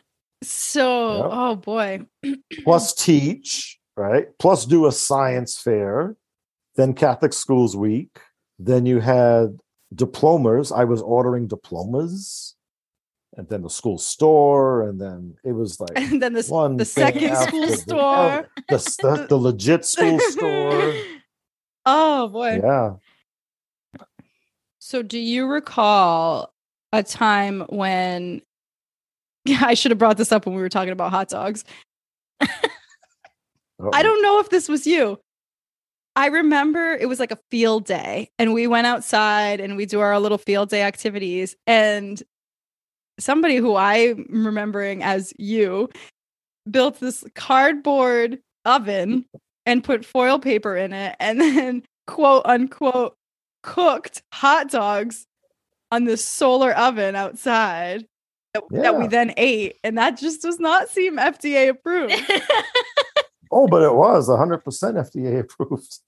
[0.44, 1.30] So, Yep.
[1.32, 2.02] oh boy.
[2.66, 4.28] Plus teach, right?
[4.38, 6.18] Plus do a science fair,
[6.76, 8.20] then Catholic Schools Week.
[8.60, 9.58] Then you had
[9.96, 10.74] diplomas.
[10.74, 12.55] I was ordering diplomas.
[13.38, 14.84] And then the school store.
[14.84, 18.48] And then it was like And then this one the second school store.
[18.70, 20.94] the, the, the legit school store.
[21.88, 22.62] Oh boy.
[22.64, 22.94] Yeah.
[24.80, 26.52] So do you recall
[26.92, 28.42] a time when
[29.62, 31.64] I should have brought this up when we were talking about hot dogs.
[32.42, 35.20] I don't know if this was you.
[36.16, 40.00] I remember it was like a field day and we went outside and we do
[40.00, 42.22] our little field day activities and
[43.20, 45.90] somebody who I'm remembering as you
[46.70, 49.26] built this cardboard oven
[49.66, 53.16] and put foil paper in it and then quote unquote
[53.64, 55.26] cooked hot dogs
[55.92, 58.06] on this solar oven outside
[58.54, 62.14] that, that we then ate and that just does not seem FDA approved.
[63.52, 66.00] Oh, but it was 100% FDA approved.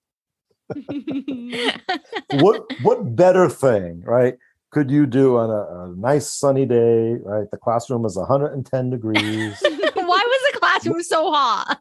[2.42, 4.38] what what better thing, right?
[4.72, 7.50] Could you do on a, a nice sunny day, right?
[7.50, 9.58] The classroom is 110 degrees.
[9.62, 11.80] Why was the classroom so hot?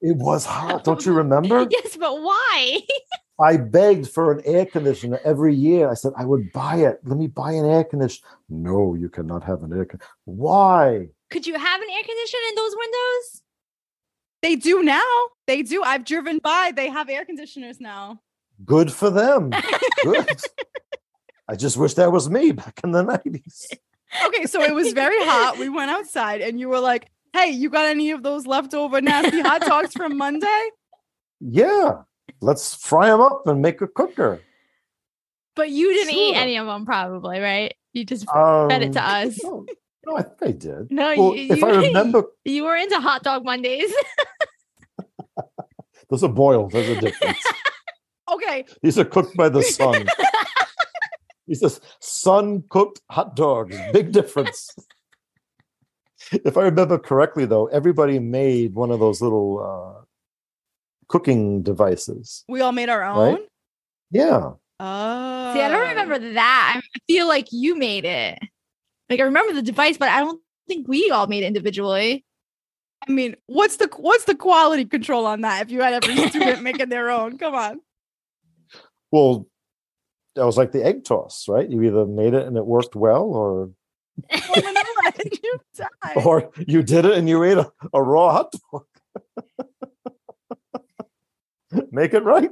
[0.00, 1.66] it was hot, don't you remember?
[1.70, 2.80] Yes, but why?
[3.40, 5.88] I begged for an air conditioner every year.
[5.88, 6.98] I said I would buy it.
[7.04, 8.28] Let me buy an air conditioner.
[8.48, 10.10] No, you cannot have an air conditioner.
[10.24, 11.08] Why?
[11.30, 13.42] Could you have an air conditioner in those windows?
[14.42, 15.12] They do now.
[15.46, 15.82] They do.
[15.82, 16.72] I've driven by.
[16.74, 18.20] They have air conditioners now.
[18.64, 19.50] Good for them.
[20.02, 20.28] Good.
[21.48, 23.66] I just wish that was me back in the 90s.
[24.26, 25.58] Okay, so it was very hot.
[25.58, 29.40] We went outside and you were like, "Hey, you got any of those leftover nasty
[29.42, 30.70] hot dogs from Monday?"
[31.40, 32.04] Yeah.
[32.40, 34.40] Let's fry them up and make a cooker.
[35.54, 37.74] But you didn't eat any of them, probably, right?
[37.92, 39.38] You just Um, fed it to us.
[39.44, 39.66] No,
[40.06, 40.90] no, I think I did.
[40.90, 43.92] No, Well, you, if I remember, you were into hot dog Mondays.
[46.08, 46.72] those are boiled.
[46.72, 47.44] There's a difference.
[48.32, 50.06] Okay, These are cooked by the sun.
[51.48, 53.76] These says, sun cooked hot dogs.
[53.92, 54.70] Big difference.
[56.32, 59.58] if I remember correctly, though, everybody made one of those little
[59.98, 60.04] uh,
[61.08, 62.44] cooking devices.
[62.48, 63.38] we all made our own.
[64.10, 64.52] Yeah.
[64.80, 66.80] Oh, See, I don't remember that.
[66.84, 68.38] I feel like you made it.
[69.10, 72.24] Like I remember the device, but I don't think we all made it individually.
[73.08, 75.62] I mean, what's the what's the quality control on that?
[75.62, 77.80] If you had every student making their own, come on.
[79.10, 79.46] Well,
[80.38, 81.68] that was like the egg toss, right?
[81.68, 83.70] You either made it and it worked well, or
[84.32, 86.14] you die.
[86.24, 88.84] or you did it and you ate a, a raw hot dog.
[91.92, 92.50] Make it right.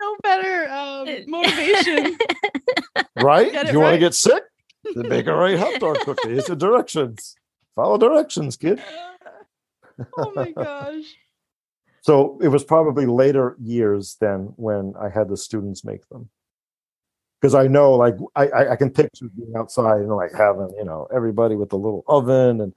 [0.00, 2.18] No better um, motivation.
[3.16, 3.50] Right?
[3.50, 4.44] Get Do it you want to get sick?
[4.94, 6.28] Then make a right hot dog cookie.
[6.28, 7.34] Here's the directions.
[7.74, 8.80] Follow directions, kid.
[10.16, 11.16] oh my gosh.
[12.06, 16.30] So it was probably later years than when I had the students make them.
[17.40, 21.08] Because I know, like, I, I, can picture being outside and like having, you know,
[21.12, 22.72] everybody with the little oven and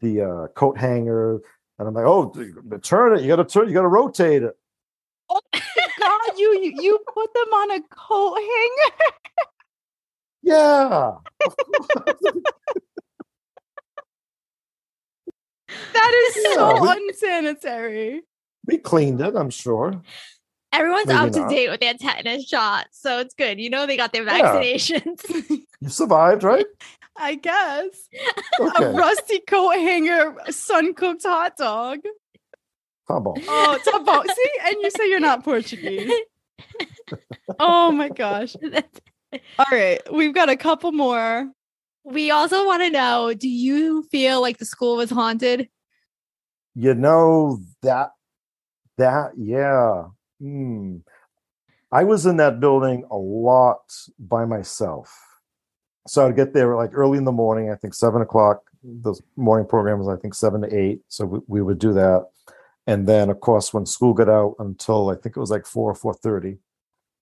[0.00, 1.40] the uh, coat hanger.
[1.80, 2.32] And I'm like, oh,
[2.82, 3.22] turn it.
[3.22, 4.56] You got to turn, you got to rotate it.
[5.28, 9.12] Oh, God, you, you you put them on a coat hanger.
[10.42, 11.14] Yeah.
[15.94, 18.22] That is Yeah, so unsanitary.
[18.66, 20.00] We cleaned it, I'm sure.
[20.72, 21.50] Everyone's Maybe up to not.
[21.50, 23.60] date with their tetanus shot, so it's good.
[23.60, 24.40] You know they got their Yeah.
[24.54, 25.20] vaccinations.
[25.82, 26.64] You survived, right?
[27.18, 28.08] I guess
[28.78, 31.98] a rusty coat hanger, sun cooked hot dog.
[33.08, 33.24] On.
[33.26, 36.12] Oh, it's about see, and you say you're not Portuguese.
[37.58, 38.54] Oh my gosh!
[39.58, 41.50] All right, we've got a couple more.
[42.04, 45.68] we also want to know: Do you feel like the school was haunted?
[46.74, 48.10] You know that
[48.98, 50.04] that yeah.
[50.40, 50.98] Hmm.
[51.90, 55.14] I was in that building a lot by myself.
[56.06, 58.62] So I'd get there like early in the morning, I think seven o'clock.
[58.82, 61.02] The morning program was I think seven to eight.
[61.08, 62.26] So we, we would do that.
[62.86, 65.90] And then of course when school got out until I think it was like four
[65.90, 66.58] or four thirty.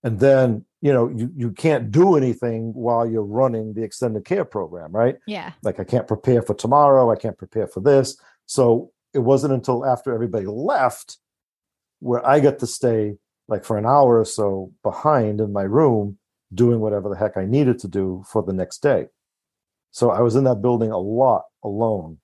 [0.03, 4.45] And then, you know, you, you can't do anything while you're running the extended care
[4.45, 5.17] program, right?
[5.27, 5.51] Yeah.
[5.61, 8.19] like I can't prepare for tomorrow, I can't prepare for this.
[8.47, 11.17] So it wasn't until after everybody left
[12.01, 13.15] where I got to stay
[13.47, 16.17] like for an hour or so behind in my room
[16.53, 19.07] doing whatever the heck I needed to do for the next day.
[19.91, 22.19] So I was in that building a lot alone.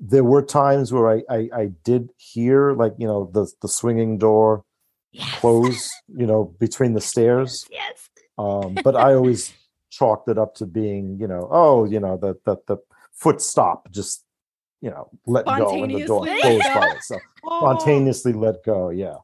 [0.00, 4.18] There were times where I I, I did hear like you know the the swinging
[4.18, 4.64] door
[5.12, 5.40] Yes.
[5.40, 7.66] close, you know, between the stairs.
[7.80, 8.08] Yes.
[8.38, 9.52] Um, but I always
[9.90, 12.78] chalked it up to being, you know, oh, you know, that that the
[13.12, 14.24] foot stop, just
[14.80, 17.22] you know, let go and the door closed by itself.
[17.44, 17.60] Oh.
[17.60, 19.16] Spontaneously let go, yeah.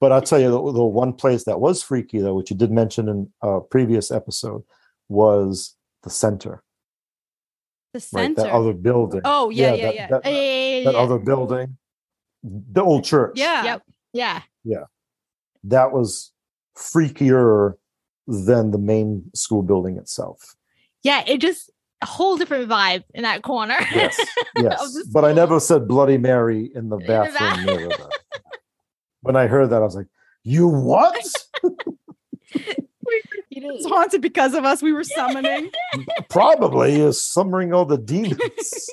[0.00, 2.70] But I'll tell you, the, the one place that was freaky though, which you did
[2.72, 4.62] mention in a previous episode,
[5.08, 6.62] was the center,
[7.92, 8.34] the right?
[8.34, 8.42] center.
[8.42, 9.20] That other building.
[9.24, 10.06] oh yeah, yeah, that, yeah.
[10.08, 10.38] That, Yeah, yeah,
[10.78, 10.98] yeah, that yeah.
[11.00, 11.78] other building,
[12.42, 13.32] the old church.
[13.36, 13.64] yeah.
[13.64, 13.82] Yep.
[14.12, 14.42] Yeah.
[14.64, 14.84] Yeah.
[15.64, 16.32] that was
[16.76, 17.74] freakier
[18.26, 20.56] than the main school building itself.
[21.02, 21.22] Yeah.
[21.26, 21.70] It just
[22.02, 23.76] a whole different vibe in that corner.
[23.94, 24.18] Yes,
[24.56, 24.92] yes.
[24.94, 27.90] the But I never said Bloody Mary in the the bathroom mirror.
[29.22, 30.08] when I heard that, I was like,
[30.42, 31.24] "You what?"
[33.54, 34.82] It's haunted because of us.
[34.82, 35.70] We were summoning.
[36.30, 38.90] Probably is summoning all the demons,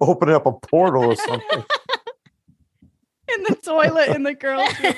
[0.00, 1.64] opening up a portal or something.
[3.34, 4.94] in the toilet in the girls' room.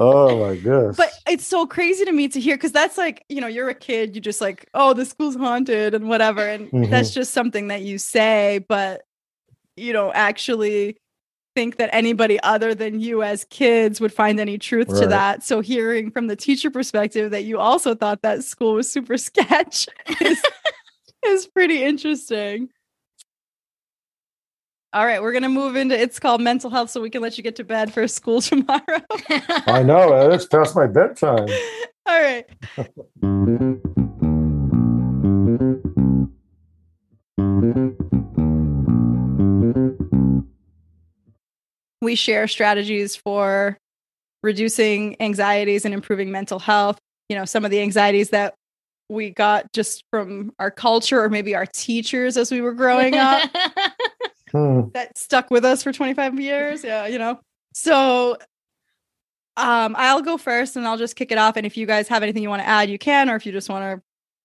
[0.00, 0.94] Oh my gosh!
[0.96, 3.74] But it's so crazy to me to hear because that's like, you know, you're a
[3.74, 6.46] kid, you just like, oh, the school's haunted and whatever.
[6.46, 7.14] And that's mm-hmm.
[7.14, 9.02] just something that you say, but
[9.76, 10.98] you don't actually
[11.54, 15.42] think that anybody other than you as kids would find any truth to that.
[15.42, 19.86] So hearing from the teacher perspective that you also thought that school was super sketch
[20.20, 20.42] is,
[21.26, 22.70] is pretty interesting.
[24.94, 27.42] All right, we're gonna move into it's called mental health so we can let you
[27.42, 29.00] get to bed for school tomorrow.
[29.66, 31.48] I know it's past my bedtime.
[32.06, 32.44] All right.
[42.02, 43.78] We share strategies for
[44.42, 46.98] reducing anxieties and improving mental health.
[47.30, 48.56] You know, some of the anxieties that
[49.08, 53.50] we got just from our culture or maybe our teachers as we were growing up
[54.52, 54.82] Hmm.
[54.92, 56.84] that stuck with us for 25 years.
[56.84, 57.40] Yeah, you know.
[57.74, 58.36] So
[59.56, 61.56] um I'll go first and I'll just kick it off.
[61.56, 63.52] And if you guys have anything you want to add, you can, or if you
[63.52, 64.02] just want to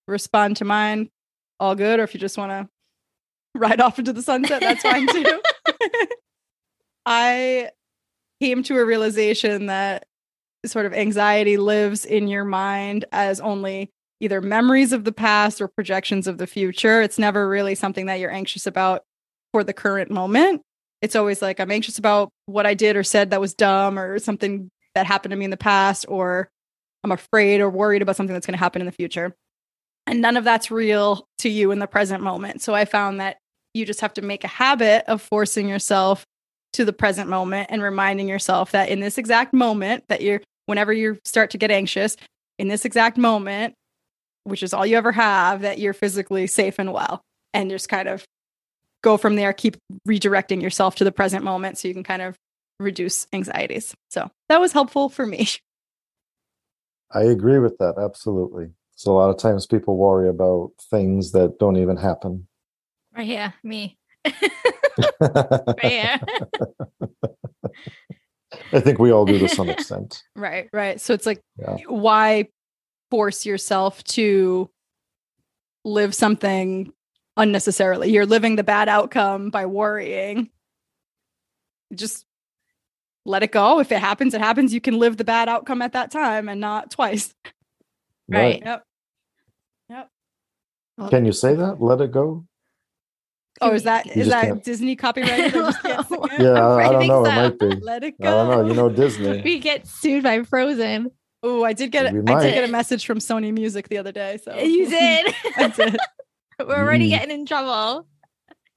[0.07, 1.09] respond to mine,
[1.59, 1.99] all good.
[1.99, 2.69] Or if you just want to
[3.59, 5.41] ride off into the sunset, that's fine too.
[7.05, 7.69] I
[8.41, 10.05] came to a realization that
[10.65, 13.89] sort of anxiety lives in your mind as only
[14.19, 17.01] either memories of the past or projections of the future.
[17.01, 19.03] It's never really something that you're anxious about
[19.51, 20.61] for the current moment.
[21.01, 24.19] It's always like I'm anxious about what I did or said that was dumb or
[24.19, 26.49] something that happened to me in the past, or
[27.03, 29.35] I'm afraid or worried about something that's going to happen in the future.
[30.07, 32.61] And none of that's real to you in the present moment.
[32.61, 33.37] So I found that
[33.73, 36.25] you just have to make a habit of forcing yourself
[36.73, 40.91] to the present moment and reminding yourself that in this exact moment that you're whenever
[40.91, 42.17] you start to get anxious
[42.59, 43.73] in this exact moment
[44.43, 47.21] which is all you ever have that you're physically safe and well
[47.53, 48.25] and just kind of
[49.07, 49.77] go from there keep
[50.07, 52.35] redirecting yourself to the present moment so you can kind of
[52.79, 55.47] reduce anxieties so that was helpful for me
[57.11, 58.67] I agree with that absolutely.
[58.97, 62.47] So a lot of times people worry about things that don't even happen.
[63.15, 63.97] right here, me.
[65.21, 66.19] right here.
[68.73, 70.21] I think we all do to some extent.
[70.35, 71.77] right right so it's like Yeah.
[71.87, 72.49] why
[73.09, 74.69] force yourself to
[75.85, 76.91] live something
[77.37, 80.49] unnecessarily you're living the bad outcome by worrying
[81.93, 82.25] just
[83.25, 85.93] let it go if it happens it happens you can live the bad outcome at
[85.93, 87.33] that time and not twice
[88.29, 88.61] Right.
[88.65, 88.83] yep
[89.89, 90.09] Yep.
[91.11, 91.79] Can you say that?
[91.81, 92.45] Let it go?
[93.61, 96.41] oh is that You is that can't- disney copyrighted I just can't say it?
[96.41, 97.23] Yeah, I, I I don't know.
[97.23, 97.31] so.
[97.31, 97.67] It might be.
[97.81, 98.67] let it I go don't know.
[98.67, 99.41] You know Disney.
[99.45, 101.11] we get sued by Frozen.
[101.43, 103.97] oh i did get We a, i did get a message from sony music the
[103.99, 105.33] other day so You did.
[105.55, 105.97] i did
[106.65, 107.09] We're already Mm.
[107.09, 108.07] getting in trouble.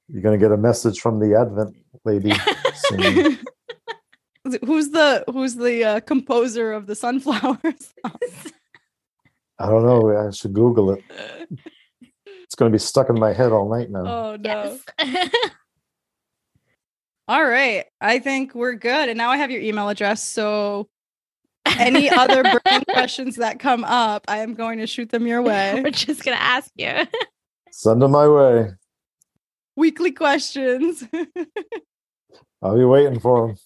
[0.09, 2.31] You're gonna get a message from the Advent lady
[4.65, 7.95] who's the who's the uh, composer of the sunflowers
[9.59, 10.27] I don't know.
[10.27, 11.05] I should Google it.
[12.43, 14.01] It's gonna be stuck in my head all night now.
[14.33, 15.31] oh no Yes.
[17.29, 20.89] all right i think we're good and now i have your email address so
[21.79, 25.81] any other burning questions that come up i am going to shoot them your way
[25.85, 26.93] We're just gonna ask you.
[27.71, 28.71] Send them my way.
[29.77, 31.05] weekly questions.
[32.63, 33.57] I'll be waiting for them.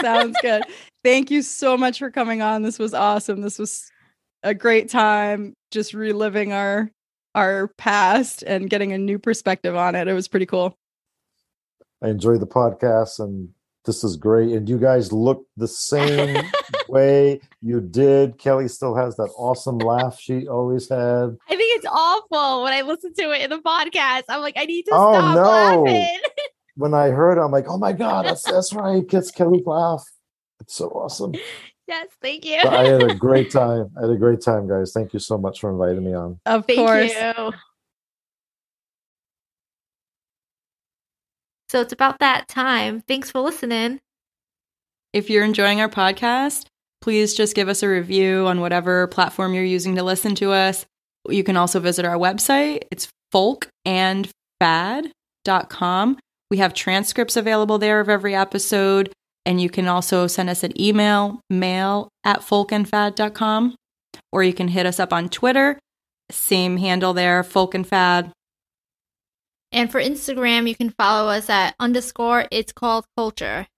[0.00, 0.62] sounds good.
[1.04, 2.62] Thank you so much for coming on.
[2.62, 3.40] This was awesome.
[3.40, 3.90] This was
[4.42, 6.90] a great time just reliving our
[7.34, 10.08] our past and getting a new perspective on it.
[10.08, 10.76] It was pretty cool.
[12.02, 13.50] I enjoyed the podcast, and
[13.84, 14.50] this is great.
[14.52, 16.44] And you guys look the same
[16.88, 17.40] way.
[17.60, 18.38] You did.
[18.38, 21.36] Kelly still has that awesome laugh she always had.
[21.48, 24.24] I think it's awful when I listen to it in the podcast.
[24.28, 25.82] I'm like, I need to Oh, stop no.
[25.82, 26.18] laughing.
[26.76, 29.06] When I heard, it, I'm like, oh my god, that's that's right.
[29.06, 30.02] Gets Kelly laugh.
[30.60, 31.34] It's so awesome.
[31.86, 32.58] yes, thank you.
[32.62, 33.90] But I had a great time.
[33.98, 34.92] I had a great time, guys.
[34.92, 36.40] Thank you so much for inviting me on.
[36.46, 37.12] Of Thank course.
[37.12, 37.52] you.
[41.70, 43.04] So it's about that time.
[43.06, 44.00] Thanks for listening.
[45.12, 46.66] If you're enjoying our podcast,
[47.00, 50.84] please just give us a review on whatever platform you're using to listen to us.
[51.28, 52.82] You can also visit our website.
[52.90, 56.18] It's folkandfad.com.
[56.50, 59.12] We have transcripts available there of every episode.
[59.46, 63.76] And you can also send us an email, mail at folkandfad.com.
[64.32, 65.78] Or you can hit us up on Twitter.
[66.32, 68.32] Same handle there, folkandfad.
[69.72, 73.68] And for Instagram, you can follow us at underscore it's called culture.